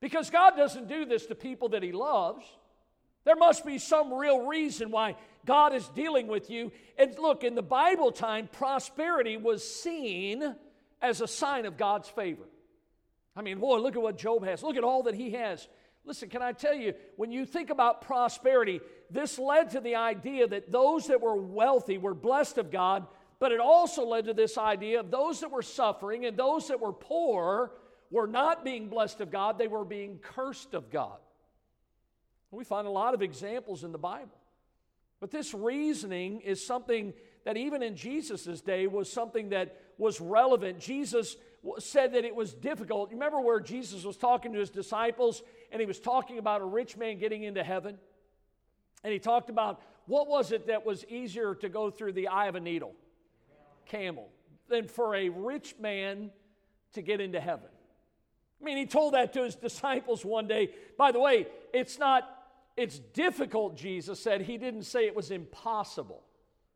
[0.00, 2.44] Because God doesn't do this to people that He loves.
[3.24, 6.72] There must be some real reason why God is dealing with you.
[6.98, 10.54] And look, in the Bible time, prosperity was seen
[11.02, 12.44] as a sign of God's favor.
[13.36, 14.62] I mean, boy, look at what Job has.
[14.62, 15.68] Look at all that he has.
[16.04, 20.46] Listen, can I tell you, when you think about prosperity, this led to the idea
[20.46, 23.06] that those that were wealthy were blessed of God,
[23.38, 26.80] but it also led to this idea of those that were suffering and those that
[26.80, 27.72] were poor
[28.10, 31.18] were not being blessed of God, they were being cursed of God.
[32.50, 34.36] We find a lot of examples in the Bible.
[35.20, 37.12] But this reasoning is something
[37.44, 40.80] that even in Jesus' day was something that was relevant.
[40.80, 41.36] Jesus
[41.78, 43.10] said that it was difficult.
[43.10, 46.64] You remember where Jesus was talking to his disciples and he was talking about a
[46.64, 47.98] rich man getting into heaven?
[49.02, 52.46] And he talked about what was it that was easier to go through the eye
[52.46, 52.94] of a needle?
[53.86, 54.28] Camel.
[54.68, 56.30] Than for a rich man
[56.94, 57.68] to get into heaven.
[58.60, 60.70] I mean, he told that to his disciples one day.
[60.98, 62.28] By the way, it's not,
[62.76, 64.42] it's difficult, Jesus said.
[64.42, 66.22] He didn't say it was impossible.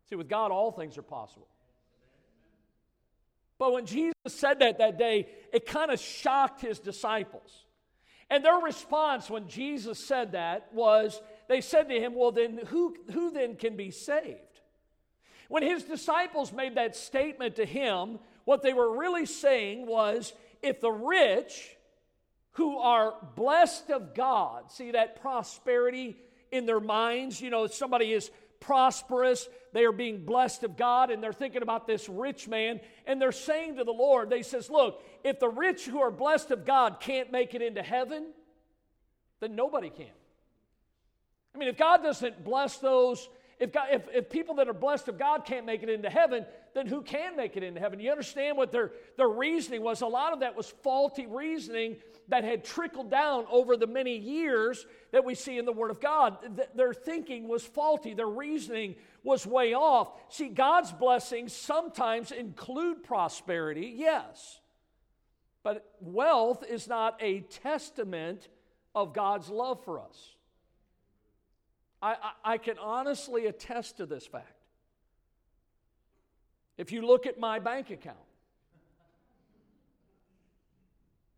[0.08, 1.48] See, with God, all things are possible.
[3.58, 7.64] But when Jesus said that that day, it kind of shocked his disciples.
[8.30, 12.96] And their response when Jesus said that was they said to him, Well, then who,
[13.12, 14.38] who then can be saved?
[15.48, 20.80] When his disciples made that statement to him, what they were really saying was if
[20.80, 21.76] the rich
[22.52, 26.16] who are blessed of God, see that prosperity
[26.50, 28.30] in their minds, you know, somebody is
[28.60, 33.20] prosperous, they are being blessed of God, and they're thinking about this rich man, and
[33.20, 36.64] they're saying to the Lord, they says, Look, if the rich who are blessed of
[36.64, 38.26] God can't make it into heaven,
[39.40, 40.06] then nobody can.
[41.54, 43.28] I mean, if God doesn't bless those
[43.60, 46.44] if, God, if, if people that are blessed of God can't make it into heaven,
[46.74, 48.00] then who can make it into heaven?
[48.00, 50.00] You understand what their, their reasoning was?
[50.00, 51.96] A lot of that was faulty reasoning
[52.28, 56.00] that had trickled down over the many years that we see in the Word of
[56.00, 56.38] God.
[56.56, 60.12] Th- their thinking was faulty, their reasoning was way off.
[60.28, 64.60] See, God's blessings sometimes include prosperity, yes,
[65.62, 68.48] but wealth is not a testament
[68.94, 70.33] of God's love for us.
[72.04, 74.60] I, I, I can honestly attest to this fact.
[76.76, 78.18] If you look at my bank account,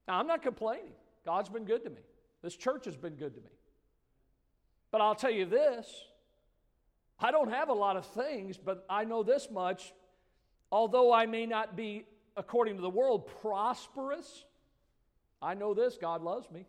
[0.08, 0.94] now I'm not complaining.
[1.24, 2.00] God's been good to me.
[2.42, 3.50] This church has been good to me.
[4.90, 5.86] But I'll tell you this
[7.20, 9.92] I don't have a lot of things, but I know this much.
[10.72, 14.44] Although I may not be, according to the world, prosperous,
[15.40, 16.66] I know this God loves me.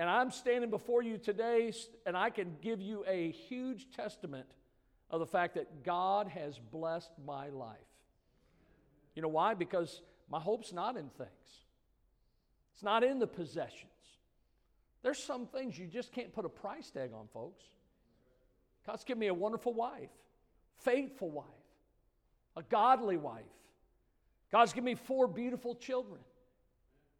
[0.00, 1.70] And I'm standing before you today,
[2.06, 4.46] and I can give you a huge testament
[5.10, 7.76] of the fact that God has blessed my life.
[9.14, 9.52] You know why?
[9.52, 11.66] Because my hope's not in things,
[12.72, 13.90] it's not in the possessions.
[15.02, 17.62] There's some things you just can't put a price tag on, folks.
[18.86, 20.08] God's given me a wonderful wife,
[20.78, 21.44] faithful wife,
[22.56, 23.44] a godly wife.
[24.50, 26.20] God's given me four beautiful children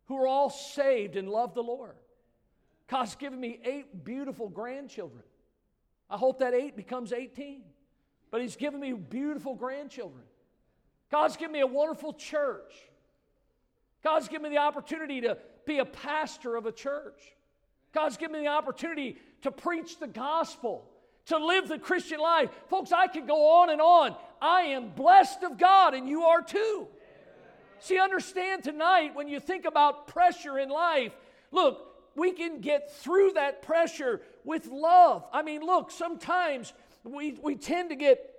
[0.06, 1.96] who are all saved and love the Lord.
[2.90, 5.22] God's given me eight beautiful grandchildren.
[6.10, 7.62] I hope that eight becomes 18.
[8.32, 10.24] But He's given me beautiful grandchildren.
[11.10, 12.74] God's given me a wonderful church.
[14.02, 17.20] God's given me the opportunity to be a pastor of a church.
[17.92, 20.84] God's given me the opportunity to preach the gospel,
[21.26, 22.50] to live the Christian life.
[22.68, 24.16] Folks, I could go on and on.
[24.40, 26.88] I am blessed of God, and you are too.
[27.78, 31.12] See, understand tonight when you think about pressure in life,
[31.50, 31.89] look,
[32.20, 35.24] we can get through that pressure with love.
[35.32, 38.34] I mean, look, sometimes we, we tend to get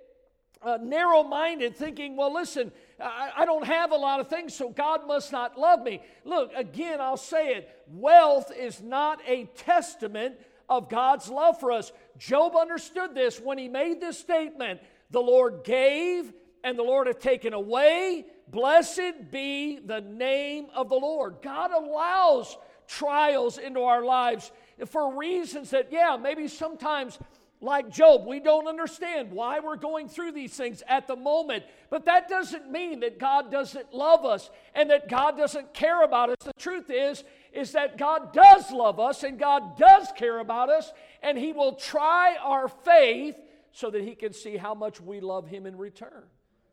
[0.62, 4.68] uh, narrow minded, thinking, well, listen, I, I don't have a lot of things, so
[4.68, 6.00] God must not love me.
[6.24, 10.36] Look, again, I'll say it wealth is not a testament
[10.68, 11.90] of God's love for us.
[12.18, 17.18] Job understood this when he made this statement The Lord gave, and the Lord hath
[17.18, 18.26] taken away.
[18.46, 21.38] Blessed be the name of the Lord.
[21.42, 24.50] God allows trials into our lives
[24.86, 27.18] for reasons that, yeah, maybe sometimes
[27.62, 31.62] like Job, we don't understand why we're going through these things at the moment.
[31.90, 36.30] But that doesn't mean that God doesn't love us and that God doesn't care about
[36.30, 36.36] us.
[36.44, 37.22] The truth is,
[37.52, 41.74] is that God does love us and God does care about us, and He will
[41.74, 43.36] try our faith
[43.70, 46.24] so that He can see how much we love Him in return.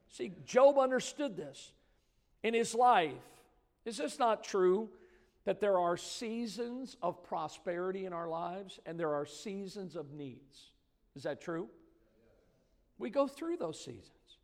[0.10, 1.72] See, Job understood this
[2.42, 3.12] in his life.
[3.86, 4.90] Is this not true?
[5.50, 10.70] That there are seasons of prosperity in our lives and there are seasons of needs.
[11.16, 11.70] Is that true?
[13.00, 14.38] We go through those seasons.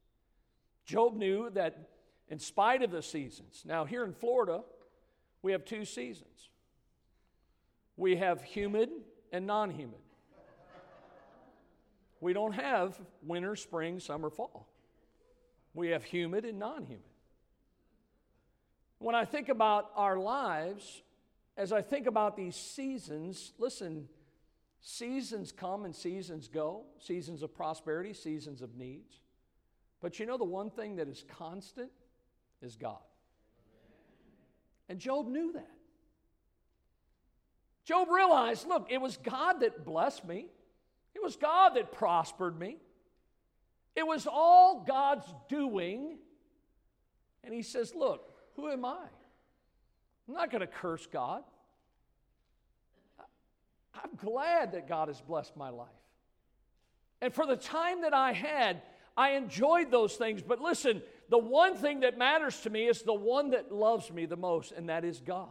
[0.84, 1.89] Job knew that
[2.28, 4.64] in spite of the seasons, now here in Florida,
[5.43, 6.49] we have two seasons
[7.95, 8.89] we have humid
[9.32, 10.01] and non humid.
[12.20, 14.68] We don't have winter, spring, summer, fall.
[15.76, 17.03] We have humid and non humid.
[19.06, 21.03] When I think about our lives,
[21.58, 24.08] as I think about these seasons, listen,
[24.82, 29.22] seasons come and seasons go, seasons of prosperity, seasons of needs.
[30.01, 31.91] But you know, the one thing that is constant
[32.64, 32.97] is God.
[34.89, 35.70] And Job knew that.
[37.84, 40.47] Job realized look, it was God that blessed me,
[41.14, 42.78] it was God that prospered me,
[43.95, 46.18] it was all God's doing.
[47.43, 49.06] And he says, Look, who am I?
[50.28, 51.43] I'm not going to curse God.
[53.95, 55.88] I'm glad that God has blessed my life.
[57.22, 58.82] And for the time that I had,
[59.16, 60.41] I enjoyed those things.
[60.41, 64.26] But listen, the one thing that matters to me is the one that loves me
[64.26, 65.47] the most, and that is God.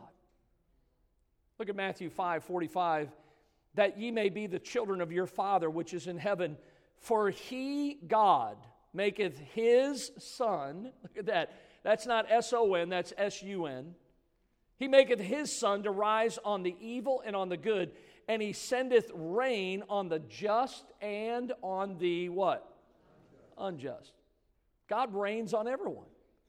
[1.59, 3.11] Look at Matthew 5 45.
[3.75, 6.57] That ye may be the children of your Father which is in heaven.
[6.99, 8.57] For he, God,
[8.93, 11.53] maketh his Son, look at that.
[11.85, 13.95] That's not S O N, that's S U N.
[14.77, 17.93] He maketh his sun to rise on the evil and on the good,
[18.27, 22.69] and he sendeth rain on the just and on the what?
[23.57, 24.13] Unjust.
[24.89, 26.07] God rains on everyone.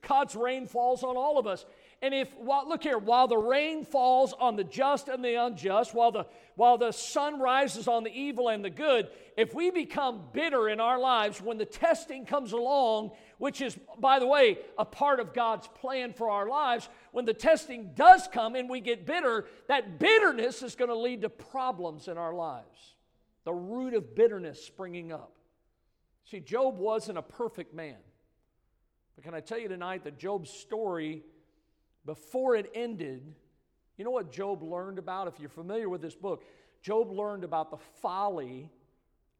[0.07, 1.65] God's rain falls on all of us.
[2.01, 5.93] And if, well, look here, while the rain falls on the just and the unjust,
[5.93, 6.25] while the,
[6.55, 10.79] while the sun rises on the evil and the good, if we become bitter in
[10.79, 15.33] our lives when the testing comes along, which is, by the way, a part of
[15.33, 19.97] God's plan for our lives, when the testing does come and we get bitter, that
[19.97, 22.95] bitterness is going to lead to problems in our lives.
[23.45, 25.35] The root of bitterness springing up.
[26.29, 27.97] See, Job wasn't a perfect man.
[29.15, 31.23] But can I tell you tonight that Job's story
[32.05, 33.33] before it ended,
[33.97, 35.27] you know what Job learned about?
[35.27, 36.43] If you're familiar with this book,
[36.81, 38.71] Job learned about the folly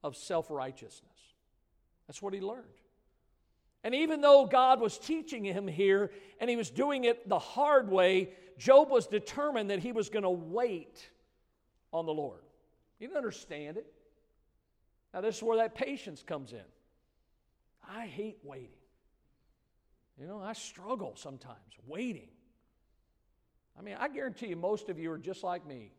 [0.03, 1.11] of self righteousness.
[2.07, 2.63] That's what he learned.
[3.84, 7.89] And even though God was teaching him here and he was doing it the hard
[7.89, 11.07] way, Job was determined that he was going to wait
[11.93, 12.41] on the Lord.
[12.99, 13.86] You didn't understand it.
[15.13, 16.63] Now, this is where that patience comes in.
[17.88, 18.70] I hate waiting.
[20.20, 22.30] You know, I struggle sometimes waiting.
[23.78, 25.91] I mean, I guarantee you, most of you are just like me.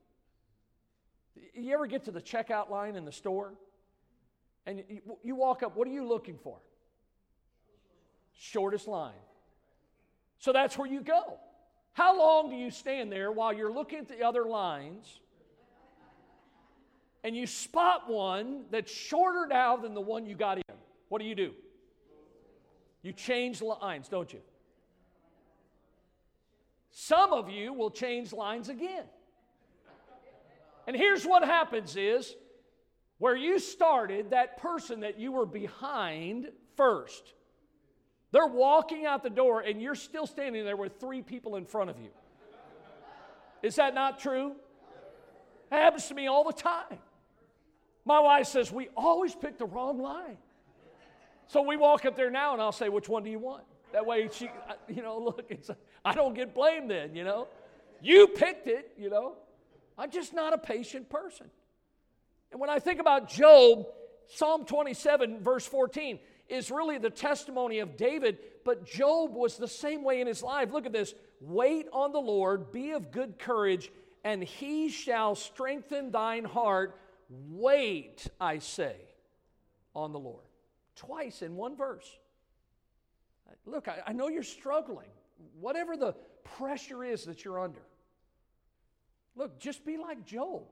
[1.54, 3.54] You ever get to the checkout line in the store?
[4.64, 6.58] And you, you walk up, what are you looking for?
[8.34, 9.14] Shortest line.
[10.38, 11.38] So that's where you go.
[11.92, 15.20] How long do you stand there while you're looking at the other lines
[17.24, 20.64] and you spot one that's shorter now than the one you got in?
[21.08, 21.52] What do you do?
[23.02, 24.40] You change lines, don't you?
[26.98, 29.04] Some of you will change lines again.
[30.86, 32.34] And here's what happens is
[33.18, 37.34] where you started, that person that you were behind first,
[38.32, 41.90] they're walking out the door and you're still standing there with three people in front
[41.90, 42.08] of you.
[43.62, 44.52] Is that not true?
[45.70, 46.98] It happens to me all the time.
[48.06, 50.38] My wife says, We always pick the wrong line.
[51.48, 53.64] So we walk up there now and I'll say, Which one do you want?
[53.92, 54.50] That way, she,
[54.88, 55.70] you know, look, it's,
[56.04, 57.48] I don't get blamed then, you know.
[58.02, 59.34] You picked it, you know.
[59.98, 61.46] I'm just not a patient person.
[62.52, 63.86] And when I think about Job,
[64.28, 66.18] Psalm 27, verse 14,
[66.48, 70.72] is really the testimony of David, but Job was the same way in his life.
[70.72, 73.90] Look at this wait on the Lord, be of good courage,
[74.24, 76.98] and he shall strengthen thine heart.
[77.28, 78.96] Wait, I say,
[79.94, 80.44] on the Lord.
[80.94, 82.08] Twice in one verse.
[83.64, 85.08] Look, I, I know you're struggling,
[85.60, 87.82] whatever the pressure is that you're under.
[89.34, 90.62] Look, just be like Job.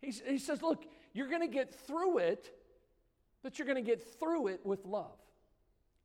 [0.00, 2.54] He's, he says, Look, you're going to get through it,
[3.42, 5.16] but you're going to get through it with love.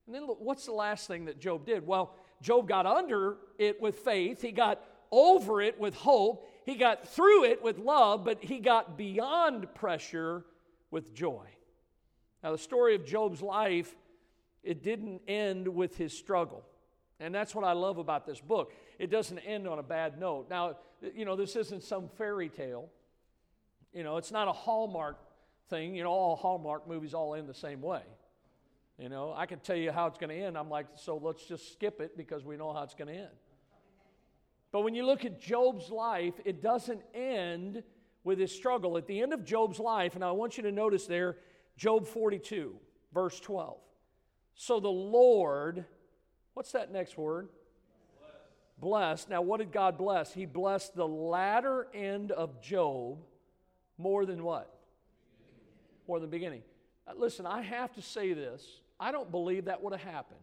[0.06, 1.86] And then look, what's the last thing that Job did?
[1.86, 4.82] Well, Job got under it with faith, he got
[5.12, 10.46] over it with hope, he got through it with love, but he got beyond pressure
[10.90, 11.46] with joy.
[12.44, 13.96] Now, the story of Job's life
[14.64, 16.64] it didn't end with his struggle.
[17.20, 18.74] And that's what I love about this book.
[18.98, 20.48] It doesn't end on a bad note.
[20.50, 20.78] Now,
[21.14, 22.90] you know, this isn't some fairy tale.
[23.94, 25.18] You know, it's not a Hallmark
[25.70, 25.96] thing.
[25.96, 28.02] You know, all Hallmark movies all end the same way.
[28.98, 30.58] You know, I can tell you how it's going to end.
[30.58, 33.30] I'm like, so let's just skip it because we know how it's going to end.
[34.72, 37.84] But when you look at Job's life, it doesn't end
[38.24, 38.98] with his struggle.
[38.98, 41.38] At the end of Job's life, and I want you to notice there,
[41.78, 42.76] Job 42,
[43.14, 43.78] verse 12.
[44.56, 45.86] So the Lord,
[46.54, 47.50] what's that next word?
[48.20, 48.38] Blessed.
[48.80, 49.30] blessed.
[49.30, 50.34] Now, what did God bless?
[50.34, 53.20] He blessed the latter end of Job
[53.98, 54.80] more than what?
[56.10, 56.64] more than the beginning.
[57.08, 58.82] Uh, listen, I have to say this.
[59.00, 60.40] I don't believe that would have happened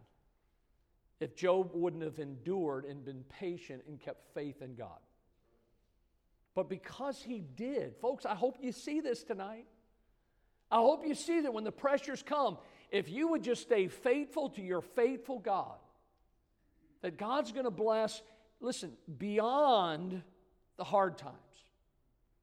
[1.21, 5.01] if Job wouldn't have endured and been patient and kept faith in God.
[6.55, 9.67] But because he did, folks, I hope you see this tonight.
[10.71, 12.59] I hope you see that when the pressures come,
[12.91, 15.77] if you would just stay faithful to your faithful God,
[17.03, 18.23] that God's going to bless,
[18.61, 20.23] listen, beyond
[20.77, 21.35] the hard times.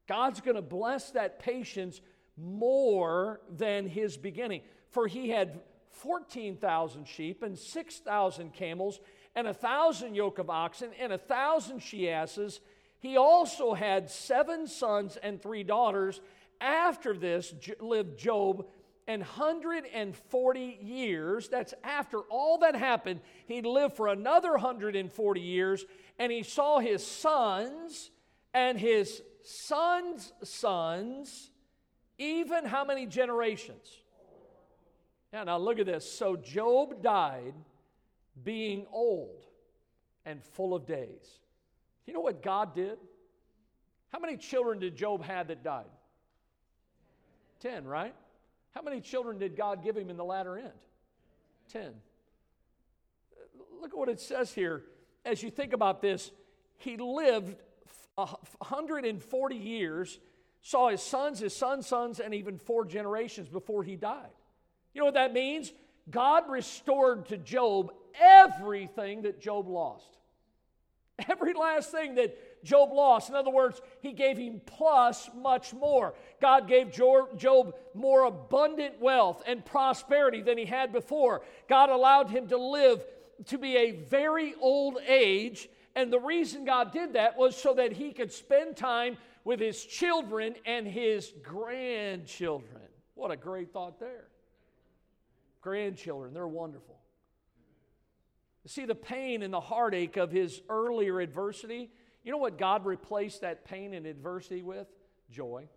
[0.06, 2.00] God's going to bless that patience
[2.36, 4.62] more than his beginning.
[4.90, 9.00] For he had 14,000 sheep and 6,000 camels
[9.34, 12.60] and a thousand yoke of oxen and a thousand she asses.
[13.00, 16.20] He also had seven sons and three daughters.
[16.60, 18.66] After this lived Job
[19.06, 21.48] an 140 years.
[21.48, 23.20] That's after all that happened.
[23.46, 25.84] He lived for another 140 years,
[26.18, 28.10] and he saw his sons
[28.54, 31.50] and his sons' sons,
[32.18, 33.98] even how many generations?
[35.32, 36.10] Yeah, now look at this.
[36.10, 37.54] So Job died
[38.42, 39.44] being old
[40.24, 41.40] and full of days.
[42.06, 42.98] You know what God did?
[44.12, 45.84] How many children did Job have that died?
[47.60, 48.14] Ten, right?
[48.74, 50.72] How many children did God give him in the latter end?
[51.72, 51.92] Ten.
[53.80, 54.82] Look at what it says here.
[55.24, 56.30] As you think about this,
[56.78, 57.56] he lived
[58.14, 60.18] 140 years,
[60.60, 64.30] saw his sons, his sons' sons, and even four generations before he died.
[64.92, 65.72] You know what that means?
[66.10, 70.18] God restored to Job everything that Job lost.
[71.28, 73.28] Every last thing that Job lost.
[73.28, 76.14] In other words, he gave him plus much more.
[76.40, 81.42] God gave Job more abundant wealth and prosperity than he had before.
[81.68, 83.04] God allowed him to live
[83.46, 85.68] to be a very old age.
[85.94, 89.84] And the reason God did that was so that he could spend time with his
[89.84, 92.80] children and his grandchildren.
[93.14, 94.28] What a great thought there
[95.64, 97.00] grandchildren, they're wonderful.
[98.66, 101.90] See the pain and the heartache of his earlier adversity.
[102.24, 104.88] You know what God replaced that pain and adversity with?
[105.30, 105.68] Joy.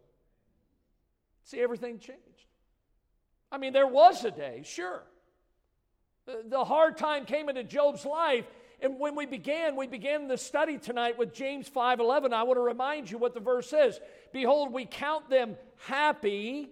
[1.44, 2.22] See, everything changed.
[3.52, 5.04] I mean, there was a day, sure.
[6.26, 8.46] The, hard time came into Job's life,
[8.82, 12.34] and when we began, we began the study tonight with James 5:11.
[12.34, 14.00] I want to remind you what the verse says.
[14.34, 16.70] Behold, we count them happy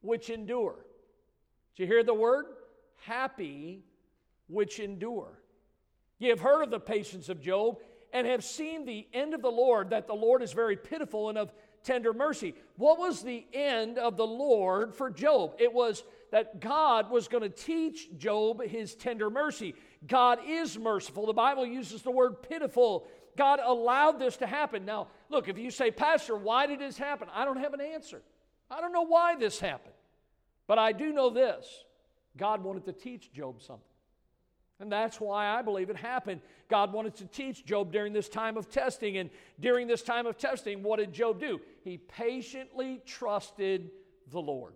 [0.00, 0.86] which endure.
[1.76, 2.46] Did you hear the word?
[3.04, 3.84] Happy
[4.48, 5.38] which endure.
[6.18, 7.78] You have heard of the patience of Job
[8.12, 11.38] and have seen the end of the Lord, that the Lord is very pitiful and
[11.38, 11.52] of
[11.82, 12.54] tender mercy.
[12.76, 15.54] What was the end of the Lord for Job?
[15.58, 19.74] It was that God was going to teach Job his tender mercy.
[20.06, 21.26] God is merciful.
[21.26, 23.06] The Bible uses the word pitiful.
[23.36, 24.84] God allowed this to happen.
[24.84, 27.28] Now, look, if you say, Pastor, why did this happen?
[27.34, 28.22] I don't have an answer.
[28.70, 29.94] I don't know why this happened.
[30.66, 31.66] But I do know this
[32.36, 33.84] God wanted to teach Job something.
[34.80, 36.40] And that's why I believe it happened.
[36.68, 39.18] God wanted to teach Job during this time of testing.
[39.18, 39.28] And
[39.60, 41.60] during this time of testing, what did Job do?
[41.84, 43.90] He patiently trusted
[44.30, 44.72] the Lord.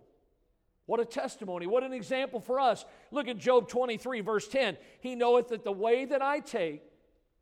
[0.85, 1.65] What a testimony.
[1.65, 2.85] What an example for us.
[3.09, 4.77] Look at Job 23, verse 10.
[4.99, 6.83] He knoweth that the way that I take,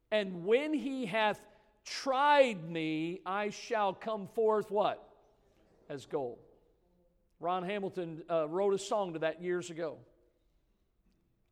[0.09, 1.41] and when he hath
[1.83, 5.05] tried me, I shall come forth what?
[5.89, 6.39] As gold.
[7.41, 9.97] Ron Hamilton uh, wrote a song to that years ago.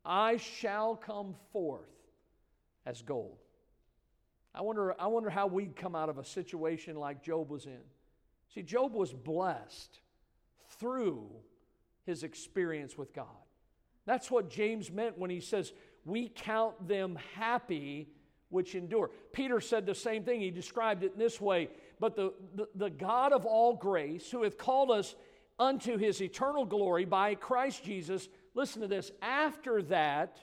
[0.04, 1.88] I shall come forth
[2.84, 3.38] as gold.
[4.54, 7.80] I wonder, I wonder how we'd come out of a situation like Job was in.
[8.54, 10.00] See, Job was blessed
[10.78, 11.26] through
[12.04, 13.26] his experience with God.
[14.04, 15.72] That's what James meant when he says,
[16.04, 18.08] We count them happy
[18.50, 19.10] which endure.
[19.32, 20.40] Peter said the same thing.
[20.40, 24.42] He described it in this way But the, the, the God of all grace, who
[24.42, 25.14] hath called us
[25.58, 28.28] unto his eternal glory by Christ Jesus.
[28.54, 29.10] Listen to this.
[29.20, 30.38] After that,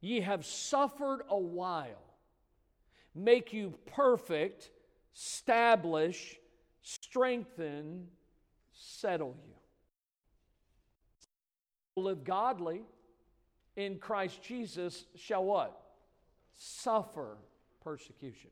[0.00, 2.14] ye have suffered a while,
[3.14, 4.70] make you perfect,
[5.14, 6.36] establish,
[6.82, 8.06] strengthen,
[8.72, 9.54] settle you.
[12.02, 12.82] Live godly
[13.76, 15.80] in Christ Jesus shall what?
[16.54, 17.38] Suffer
[17.82, 18.50] persecution.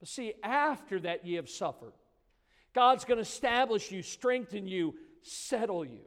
[0.00, 1.92] But see, after that ye have suffered,
[2.74, 6.00] God's going to establish you, strengthen you, settle you.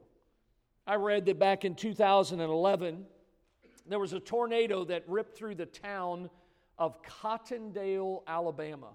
[0.89, 3.05] I read that back in 2011,
[3.87, 6.31] there was a tornado that ripped through the town
[6.79, 8.87] of Cottondale, Alabama.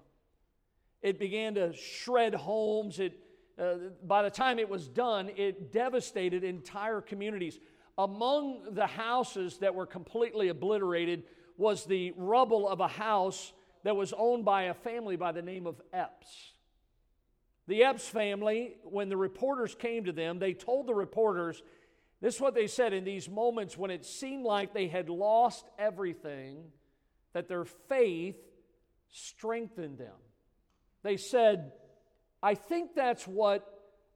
[1.01, 2.99] It began to shred homes.
[2.99, 3.17] It,
[3.57, 7.59] uh, by the time it was done, it devastated entire communities.
[7.97, 11.23] Among the houses that were completely obliterated
[11.55, 15.65] was the rubble of a house that was owned by a family by the name
[15.65, 16.55] of Epps.
[17.67, 21.63] The Epps family, when the reporters came to them, they told the reporters
[22.21, 25.65] this is what they said in these moments when it seemed like they had lost
[25.77, 26.63] everything,
[27.33, 28.37] that their faith
[29.11, 30.15] strengthened them.
[31.03, 31.73] They said,
[32.41, 33.67] I think that's what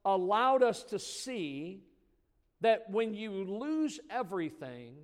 [0.06, 1.82] allowed us to see
[2.62, 4.96] that when you lose everything,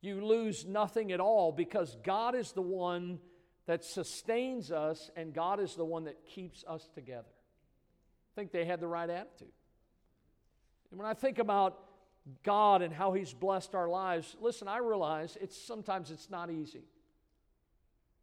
[0.00, 3.20] you lose nothing at all because God is the one
[3.66, 7.28] that sustains us and God is the one that keeps us together.
[7.28, 9.52] I think they had the right attitude.
[10.90, 11.78] And when I think about
[12.42, 16.84] God and how He's blessed our lives, listen, I realize it's sometimes it's not easy.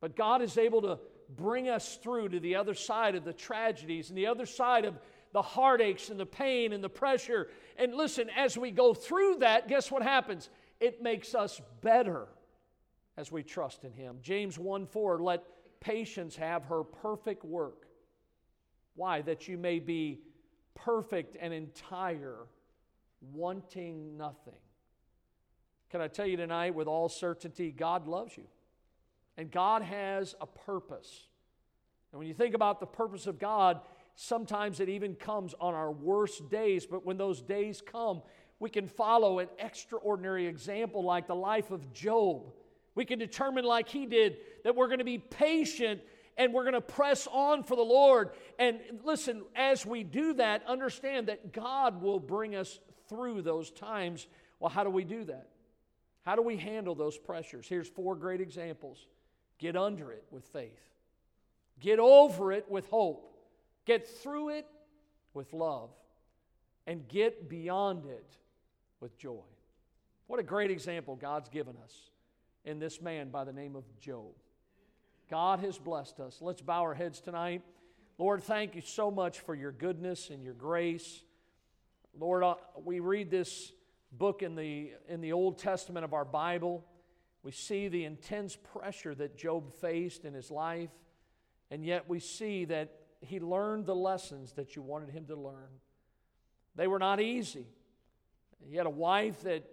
[0.02, 1.00] But God is able to
[1.36, 4.98] bring us through to the other side of the tragedies and the other side of
[5.32, 7.50] the heartaches and the pain and the pressure.
[7.78, 10.50] And listen, as we go through that, guess what happens?
[10.80, 12.28] It makes us better
[13.18, 14.20] as we trust in Him.
[14.22, 15.44] James 1 4, let
[15.80, 17.86] patience have her perfect work.
[18.96, 19.22] Why?
[19.22, 20.22] That you may be
[20.74, 22.38] perfect and entire,
[23.34, 24.54] wanting nothing.
[25.90, 28.46] Can I tell you tonight with all certainty, God loves you.
[29.38, 31.28] And God has a purpose.
[32.12, 33.80] And when you think about the purpose of God,
[34.16, 36.86] sometimes it even comes on our worst days.
[36.86, 38.22] But when those days come,
[38.60, 42.52] we can follow an extraordinary example like the life of Job.
[42.96, 46.02] We can determine, like he did, that we're going to be patient
[46.38, 48.32] and we're going to press on for the Lord.
[48.58, 52.80] And listen, as we do that, understand that God will bring us
[53.10, 54.28] through those times.
[54.60, 55.50] Well, how do we do that?
[56.24, 57.68] How do we handle those pressures?
[57.68, 59.08] Here's four great examples.
[59.58, 60.80] Get under it with faith.
[61.80, 63.36] Get over it with hope.
[63.86, 64.68] Get through it
[65.34, 65.90] with love.
[66.88, 68.38] And get beyond it
[69.00, 69.44] with joy.
[70.28, 72.12] What a great example God's given us
[72.66, 74.34] in this man by the name of Job.
[75.30, 76.40] God has blessed us.
[76.42, 77.62] Let's bow our heads tonight.
[78.18, 81.24] Lord, thank you so much for your goodness and your grace.
[82.18, 83.72] Lord, uh, we read this
[84.12, 86.86] book in the, in the Old Testament of our Bible.
[87.44, 90.90] We see the intense pressure that Job faced in his life,
[91.72, 92.92] and yet we see that
[93.22, 95.70] he learned the lessons that you wanted him to learn.
[96.76, 97.68] They were not easy.
[98.70, 99.64] He had a wife that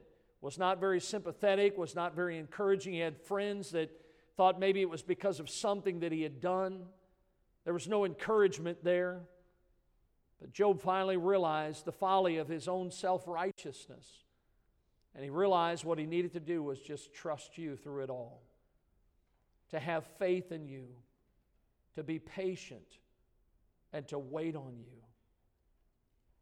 [0.41, 2.93] was not very sympathetic, was not very encouraging.
[2.93, 3.91] He had friends that
[4.37, 6.84] thought maybe it was because of something that he had done.
[7.64, 9.22] There was no encouragement there.
[10.41, 14.24] But Job finally realized the folly of his own self righteousness.
[15.14, 18.43] And he realized what he needed to do was just trust you through it all,
[19.70, 20.89] to have faith in you,
[21.95, 22.99] to be patient,
[23.95, 24.93] and to wait on you.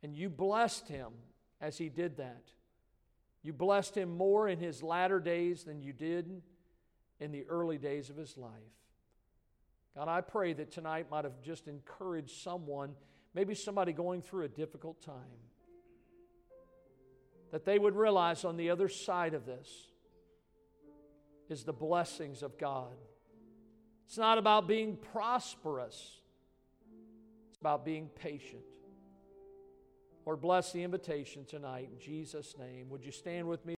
[0.02, 1.12] And you blessed him
[1.60, 2.42] as he did that.
[3.44, 6.42] You blessed him more in his latter days than you did
[7.20, 8.50] in the early days of his life.
[9.96, 12.94] God, I pray that tonight might have just encouraged someone,
[13.34, 15.14] maybe somebody going through a difficult time
[17.50, 19.68] that they would realize on the other side of this
[21.48, 22.96] is the blessings of God.
[24.06, 26.18] It's not about being prosperous,
[27.48, 28.62] it's about being patient.
[30.26, 32.88] Lord, bless the invitation tonight in Jesus' name.
[32.88, 33.72] Would you stand with me?